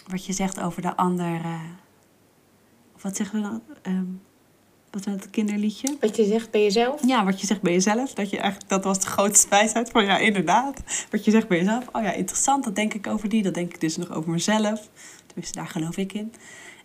wat 0.06 0.26
je 0.26 0.32
zegt 0.32 0.60
over 0.60 0.82
de 0.82 0.96
ander. 0.96 1.40
Uh, 1.40 1.60
wat 3.00 3.16
zeggen 3.16 3.42
we 3.42 3.48
dan? 3.48 3.62
Um, 3.82 4.20
wat 4.92 5.04
was 5.04 5.14
het 5.14 5.30
kinderliedje? 5.30 5.96
Wat 6.00 6.16
je 6.16 6.24
zegt 6.24 6.50
bij 6.50 6.62
jezelf? 6.62 7.06
Ja, 7.06 7.24
wat 7.24 7.40
je 7.40 7.46
zegt 7.46 7.62
bij 7.62 7.72
jezelf. 7.72 8.14
Dat, 8.14 8.30
je 8.30 8.38
eigenlijk, 8.38 8.70
dat 8.70 8.84
was 8.84 9.00
de 9.00 9.06
grootste 9.06 9.48
wijsheid 9.48 9.90
van 9.90 10.04
ja, 10.04 10.18
inderdaad. 10.18 11.06
Wat 11.10 11.24
je 11.24 11.30
zegt 11.30 11.48
bij 11.48 11.58
jezelf. 11.58 11.86
Oh 11.92 12.02
ja, 12.02 12.12
interessant, 12.12 12.64
dat 12.64 12.76
denk 12.76 12.94
ik 12.94 13.06
over 13.06 13.28
die. 13.28 13.42
Dat 13.42 13.54
denk 13.54 13.74
ik 13.74 13.80
dus 13.80 13.96
nog 13.96 14.10
over 14.10 14.30
mezelf. 14.30 14.88
Tenminste, 15.26 15.58
daar 15.58 15.68
geloof 15.68 15.96
ik 15.96 16.12
in. 16.12 16.32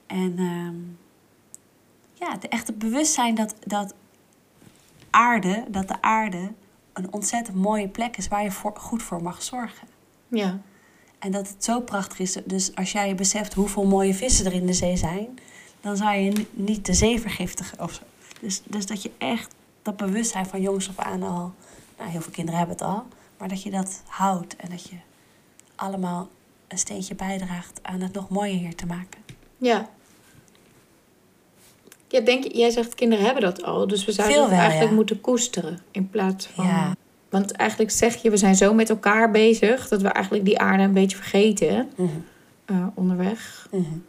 En 0.08 0.40
um, 0.40 0.98
ja, 2.14 2.38
de 2.38 2.48
echte 2.48 2.74
bewustzijn 2.74 3.36
dat, 3.36 3.56
dat 3.66 3.94
aarde, 5.10 5.66
dat 5.70 5.88
de 5.88 6.02
aarde 6.02 6.52
een 6.94 7.14
ontzettend 7.14 7.58
mooie 7.58 7.88
plek 7.88 8.18
is 8.18 8.28
waar 8.28 8.44
je 8.44 8.52
voor, 8.52 8.74
goed 8.78 9.04
voor 9.04 9.22
mag 9.22 9.44
zorgen. 9.44 9.88
Ja. 10.28 10.60
En 11.20 11.32
dat 11.32 11.50
het 11.50 11.64
zo 11.64 11.82
prachtig 11.82 12.20
is. 12.20 12.38
Dus 12.46 12.76
als 12.76 12.92
jij 12.92 13.16
beseft 13.16 13.54
hoeveel 13.54 13.86
mooie 13.86 14.14
vissen 14.14 14.46
er 14.46 14.54
in 14.54 14.66
de 14.66 14.74
zee 14.74 14.98
zijn, 14.98 15.40
dan 15.82 15.98
zou 15.98 16.16
je 16.16 16.46
niet 16.52 16.86
de 16.86 16.94
zee 16.94 17.22
vergiftigen 17.22 17.82
of 17.82 17.94
zo. 17.94 18.02
Dus, 18.42 18.62
dus 18.66 18.86
dat 18.86 19.02
je 19.02 19.12
echt 19.18 19.56
dat 19.82 19.98
bewustzijn 19.98 20.46
van 20.46 20.62
jongs 20.62 20.90
af 20.90 21.00
aan 21.00 21.24
al, 21.24 21.54
nou, 21.98 22.10
heel 22.10 22.22
veel 22.22 22.32
kinderen 22.32 22.60
hebben 22.60 22.78
het 22.78 22.86
al, 22.86 23.06
maar 23.38 23.48
dat 23.48 23.64
je 23.64 23.72
dat 23.72 24.02
houdt 24.08 24.56
en 24.56 24.70
dat 24.70 24.90
je 24.90 24.96
allemaal 25.76 26.30
een 26.68 26.78
steentje 26.78 27.16
bijdraagt 27.16 27.80
aan 27.82 28.02
het 28.02 28.14
nog 28.14 28.30
mooier 28.30 28.58
hier 28.58 28.76
te 28.76 28.86
maken. 28.86 29.22
Ja. 29.58 29.90
Ja, 32.08 32.20
denk, 32.20 32.44
jij 32.54 32.70
zegt 32.70 32.96
kinderen 32.96 33.26
hebben 33.26 33.44
dat 33.44 33.64
al, 33.64 33.88
dus 33.88 34.06
we 34.06 34.12
zouden 34.12 34.50
eigenlijk 34.50 34.92
moeten 34.92 35.22
koesteren 35.22 35.80
in 35.92 36.10
plaats 36.10 36.46
van. 36.46 36.66
Ja. 36.66 36.96
Want 37.30 37.52
eigenlijk 37.52 37.92
zeg 37.92 38.16
je, 38.22 38.30
we 38.30 38.38
zijn 38.38 38.56
zo 38.56 38.74
met 38.74 38.90
elkaar 38.90 39.32
bezig 39.32 39.88
dat 39.88 40.02
we 40.02 40.08
eigenlijk 40.08 40.46
die 40.46 40.60
aarde 40.60 40.84
een 40.84 40.94
beetje 40.94 41.18
vergeten 41.18 41.90
mm 41.96 42.26
onderweg. 42.96 43.68
Mm 43.72 44.04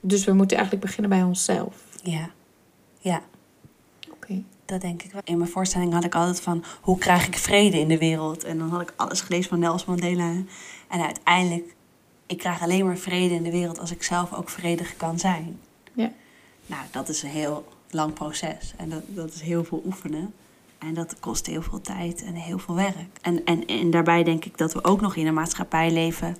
dus 0.00 0.24
we 0.24 0.32
moeten 0.32 0.56
eigenlijk 0.56 0.86
beginnen 0.86 1.18
bij 1.18 1.22
onszelf. 1.22 1.84
Ja, 2.02 2.30
ja. 2.98 3.22
Oké. 4.10 4.42
Dat 4.64 4.80
denk 4.80 5.02
ik 5.02 5.12
wel. 5.12 5.20
In 5.24 5.38
mijn 5.38 5.50
voorstelling 5.50 5.92
had 5.92 6.04
ik 6.04 6.14
altijd 6.14 6.40
van 6.40 6.64
hoe 6.80 6.98
krijg 6.98 7.26
ik 7.26 7.36
vrede 7.36 7.78
in 7.78 7.88
de 7.88 7.98
wereld? 7.98 8.44
En 8.44 8.58
dan 8.58 8.68
had 8.68 8.80
ik 8.80 8.92
alles 8.96 9.20
gelezen 9.20 9.48
van 9.48 9.58
Nelson 9.58 9.88
Mandela. 9.88 10.32
En 10.88 11.00
uiteindelijk, 11.00 11.74
ik 12.26 12.38
krijg 12.38 12.62
alleen 12.62 12.86
maar 12.86 12.96
vrede 12.96 13.34
in 13.34 13.42
de 13.42 13.50
wereld 13.50 13.78
als 13.78 13.90
ik 13.90 14.02
zelf 14.02 14.32
ook 14.32 14.48
vredig 14.48 14.96
kan 14.96 15.18
zijn. 15.18 15.60
Ja. 15.92 16.12
Nou, 16.68 16.82
dat 16.90 17.08
is 17.08 17.22
een 17.22 17.28
heel 17.28 17.68
lang 17.90 18.12
proces. 18.12 18.74
En 18.76 18.88
dat, 18.88 19.02
dat 19.06 19.32
is 19.34 19.40
heel 19.40 19.64
veel 19.64 19.82
oefenen. 19.86 20.34
En 20.78 20.94
dat 20.94 21.20
kost 21.20 21.46
heel 21.46 21.62
veel 21.62 21.80
tijd 21.80 22.24
en 22.24 22.34
heel 22.34 22.58
veel 22.58 22.74
werk. 22.74 23.18
En, 23.22 23.44
en, 23.44 23.66
en 23.66 23.90
daarbij 23.90 24.24
denk 24.24 24.44
ik 24.44 24.58
dat 24.58 24.72
we 24.72 24.84
ook 24.84 25.00
nog 25.00 25.16
in 25.16 25.26
een 25.26 25.34
maatschappij 25.34 25.92
leven 25.92 26.36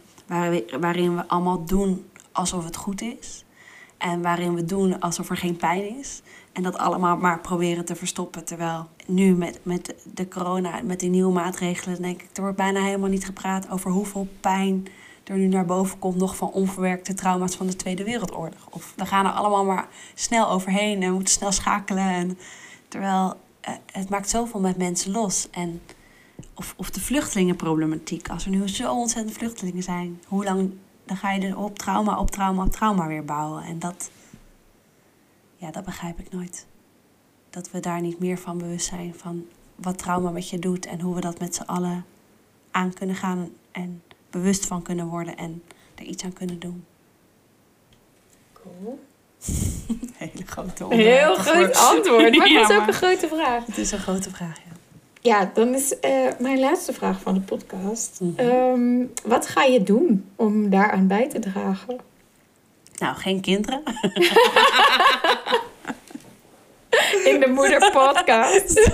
waarin 0.80 1.16
we 1.16 1.28
allemaal 1.28 1.64
doen 1.64 2.06
alsof 2.32 2.64
het 2.64 2.76
goed 2.76 3.02
is. 3.02 3.44
En 3.98 4.22
waarin 4.22 4.54
we 4.54 4.64
doen 4.64 5.00
alsof 5.00 5.30
er 5.30 5.36
geen 5.36 5.56
pijn 5.56 5.98
is. 5.98 6.22
En 6.52 6.62
dat 6.62 6.78
allemaal 6.78 7.16
maar 7.16 7.40
proberen 7.40 7.84
te 7.84 7.94
verstoppen. 7.94 8.44
Terwijl 8.44 8.86
nu 9.06 9.34
met, 9.34 9.60
met 9.62 9.94
de 10.14 10.28
corona, 10.28 10.80
met 10.82 11.00
die 11.00 11.10
nieuwe 11.10 11.32
maatregelen, 11.32 12.02
denk 12.02 12.22
ik, 12.22 12.28
er 12.36 12.42
wordt 12.42 12.56
bijna 12.56 12.82
helemaal 12.82 13.08
niet 13.08 13.24
gepraat 13.24 13.70
over 13.70 13.90
hoeveel 13.90 14.28
pijn 14.40 14.86
er 15.28 15.36
nu 15.36 15.46
naar 15.46 15.64
boven 15.64 15.98
komt 15.98 16.16
nog 16.16 16.36
van 16.36 16.50
onverwerkte 16.50 17.14
trauma's 17.14 17.54
van 17.54 17.66
de 17.66 17.76
Tweede 17.76 18.04
Wereldoorlog. 18.04 18.68
Of 18.70 18.92
we 18.96 19.06
gaan 19.06 19.26
er 19.26 19.32
allemaal 19.32 19.64
maar 19.64 19.88
snel 20.14 20.50
overheen 20.50 21.02
en 21.02 21.12
moeten 21.12 21.34
snel 21.34 21.52
schakelen. 21.52 22.08
En, 22.08 22.38
terwijl 22.88 23.34
eh, 23.60 23.74
het 23.92 24.08
maakt 24.08 24.28
zoveel 24.28 24.60
met 24.60 24.76
mensen 24.76 25.12
los. 25.12 25.50
En, 25.50 25.80
of, 26.54 26.74
of 26.76 26.90
de 26.90 27.00
vluchtelingenproblematiek. 27.00 28.28
Als 28.28 28.44
er 28.44 28.50
nu 28.50 28.68
zo 28.68 28.94
ontzettend 28.94 29.36
vluchtelingen 29.36 29.82
zijn, 29.82 30.20
hoe 30.26 30.44
lang 30.44 30.72
dan 31.04 31.16
ga 31.16 31.32
je 31.32 31.46
er 31.46 31.58
op 31.58 31.78
trauma, 31.78 32.18
op 32.18 32.30
trauma, 32.30 32.62
op 32.62 32.72
trauma 32.72 33.06
weer 33.06 33.24
bouwen. 33.24 33.62
En 33.62 33.78
dat, 33.78 34.10
ja, 35.56 35.70
dat 35.70 35.84
begrijp 35.84 36.18
ik 36.18 36.32
nooit. 36.32 36.66
Dat 37.50 37.70
we 37.70 37.80
daar 37.80 38.00
niet 38.00 38.18
meer 38.18 38.38
van 38.38 38.58
bewust 38.58 38.86
zijn 38.86 39.14
van 39.14 39.46
wat 39.74 39.98
trauma 39.98 40.30
met 40.30 40.48
je 40.48 40.58
doet 40.58 40.86
en 40.86 41.00
hoe 41.00 41.14
we 41.14 41.20
dat 41.20 41.38
met 41.38 41.54
z'n 41.54 41.62
allen 41.62 42.04
aan 42.70 42.92
kunnen 42.92 43.16
gaan 43.16 43.50
en 43.72 44.02
bewust 44.38 44.66
van 44.66 44.82
kunnen 44.82 45.06
worden 45.06 45.36
en 45.36 45.62
er 45.94 46.04
iets 46.04 46.24
aan 46.24 46.32
kunnen 46.32 46.58
doen. 46.58 46.84
Cool. 48.52 48.98
Hele 50.16 50.46
grote 50.46 50.94
Heel 50.94 51.34
groot 51.34 51.76
antwoord, 51.76 52.36
maar 52.36 52.48
het 52.58 52.70
is 52.70 52.76
ook 52.76 52.86
een 52.86 52.92
grote 52.92 53.28
vraag. 53.28 53.66
Het 53.66 53.78
is 53.78 53.92
een 53.92 53.98
grote 53.98 54.30
vraag, 54.30 54.56
ja. 54.56 54.76
Ja, 55.20 55.50
dan 55.54 55.74
is 55.74 55.94
uh, 56.04 56.28
mijn 56.38 56.58
laatste 56.58 56.92
vraag 56.92 57.20
van 57.20 57.34
de 57.34 57.40
podcast. 57.40 58.18
Mm 58.20 58.34
-hmm. 58.36 59.10
wat 59.24 59.46
ga 59.46 59.62
je 59.62 59.82
doen 59.82 60.30
om 60.36 60.70
daaraan 60.70 61.06
bij 61.06 61.28
te 61.28 61.38
dragen? 61.38 62.00
Nou, 62.98 63.16
geen 63.16 63.40
kinderen. 63.40 63.82
In 67.28 67.40
de 67.40 67.48
moederpodcast. 67.48 68.90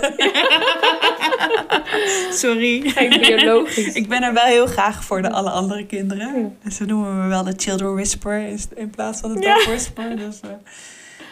Sorry. 2.42 2.90
Geen 2.90 3.20
biologisch. 3.20 3.94
Ik 3.94 4.09
ben 4.09 4.23
er 4.23 4.33
wel 4.33 4.44
heel 4.44 4.66
graag 4.66 5.05
voor 5.05 5.23
de 5.23 5.31
alle 5.31 5.51
andere 5.51 5.87
kinderen. 5.87 6.57
Ja. 6.62 6.70
Ze 6.70 6.85
noemen 6.85 7.23
me 7.23 7.29
wel 7.29 7.44
de 7.44 7.55
children 7.57 7.94
whisperer 7.94 8.59
in 8.75 8.90
plaats 8.90 9.20
van 9.20 9.35
de 9.35 9.40
dog 9.40 9.64
ja. 9.64 9.66
whisperer. 9.66 10.16
Dus, 10.16 10.40
uh, 10.44 10.51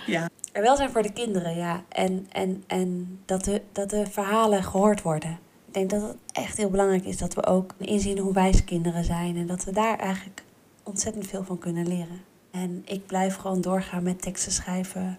ja 0.06 0.28
er 0.52 0.62
wel 0.62 0.76
zijn 0.76 0.90
voor 0.90 1.02
de 1.02 1.12
kinderen, 1.12 1.56
ja. 1.56 1.84
En, 1.88 2.26
en, 2.32 2.64
en 2.66 3.20
dat, 3.24 3.44
de, 3.44 3.62
dat 3.72 3.90
de 3.90 4.06
verhalen 4.10 4.62
gehoord 4.62 5.02
worden. 5.02 5.38
Ik 5.66 5.74
denk 5.74 5.90
dat 5.90 6.02
het 6.02 6.16
echt 6.32 6.56
heel 6.56 6.70
belangrijk 6.70 7.04
is 7.04 7.16
dat 7.18 7.34
we 7.34 7.46
ook 7.46 7.74
inzien 7.78 8.18
hoe 8.18 8.32
wijs 8.32 8.64
kinderen 8.64 9.04
zijn. 9.04 9.36
En 9.36 9.46
dat 9.46 9.64
we 9.64 9.72
daar 9.72 9.98
eigenlijk 9.98 10.42
ontzettend 10.82 11.26
veel 11.26 11.44
van 11.44 11.58
kunnen 11.58 11.88
leren. 11.88 12.20
En 12.50 12.82
ik 12.84 13.06
blijf 13.06 13.36
gewoon 13.36 13.60
doorgaan 13.60 14.02
met 14.02 14.22
teksten 14.22 14.52
schrijven. 14.52 15.18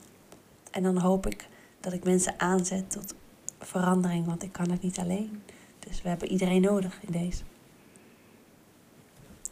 En 0.72 0.84
dan 0.84 0.98
hoop 0.98 1.26
ik 1.26 1.48
dat 1.84 1.94
ik 1.94 2.04
mensen 2.04 2.34
aanzet 2.38 2.92
tot 2.92 3.14
verandering, 3.60 4.26
want 4.26 4.44
ik 4.44 4.52
kan 4.52 4.72
het 4.72 4.82
niet 4.82 4.98
alleen. 4.98 5.42
Dus 5.80 6.02
we 6.02 6.10
hebben 6.10 6.32
iedereen 6.32 6.62
nodig 6.62 7.00
in 7.08 7.12
deze. 7.12 7.44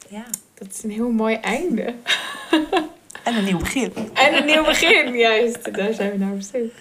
Ja. 0.10 0.26
Dat 0.54 0.68
is 0.72 0.84
een 0.84 0.92
heel 0.92 1.12
mooi 1.12 1.36
einde. 1.36 1.94
En 3.24 3.36
een 3.36 3.44
nieuw 3.44 3.58
begin. 3.58 3.94
En 4.14 4.38
een 4.38 4.46
nieuw 4.46 4.64
begin, 4.64 5.18
juist. 5.18 5.74
Daar 5.74 5.94
zijn 5.94 6.12
we 6.12 6.18
naar 6.18 6.34
op 6.34 6.42
zoek. 6.42 6.72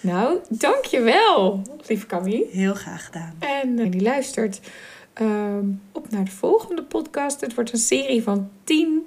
Nou, 0.00 0.38
dankjewel, 0.48 1.62
lieve 1.86 2.06
Camille. 2.06 2.46
Heel 2.50 2.74
graag 2.74 3.04
gedaan. 3.04 3.34
En 3.38 3.78
uh, 3.78 3.90
die 3.90 4.02
luistert 4.02 4.60
ehm, 5.12 5.64
op 5.92 6.10
naar 6.10 6.24
de 6.24 6.30
volgende 6.30 6.82
podcast. 6.82 7.40
Het 7.40 7.54
wordt 7.54 7.72
een 7.72 7.78
serie 7.78 8.22
van 8.22 8.50
tien. 8.64 9.06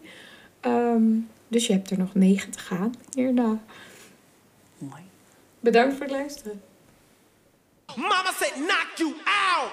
Um, 0.65 1.27
dus 1.47 1.67
je 1.67 1.73
hebt 1.73 1.89
er 1.89 1.97
nog 1.97 2.13
negen 2.13 2.51
te 2.51 2.59
gaan 2.59 2.93
hierna. 3.13 3.59
Bedankt 5.59 5.93
voor 5.93 6.05
het 6.05 6.11
luisteren. 6.11 6.61
Mama 7.95 8.31
said 8.31 8.53
knock 8.53 8.87
you 8.95 9.13
out. 9.25 9.71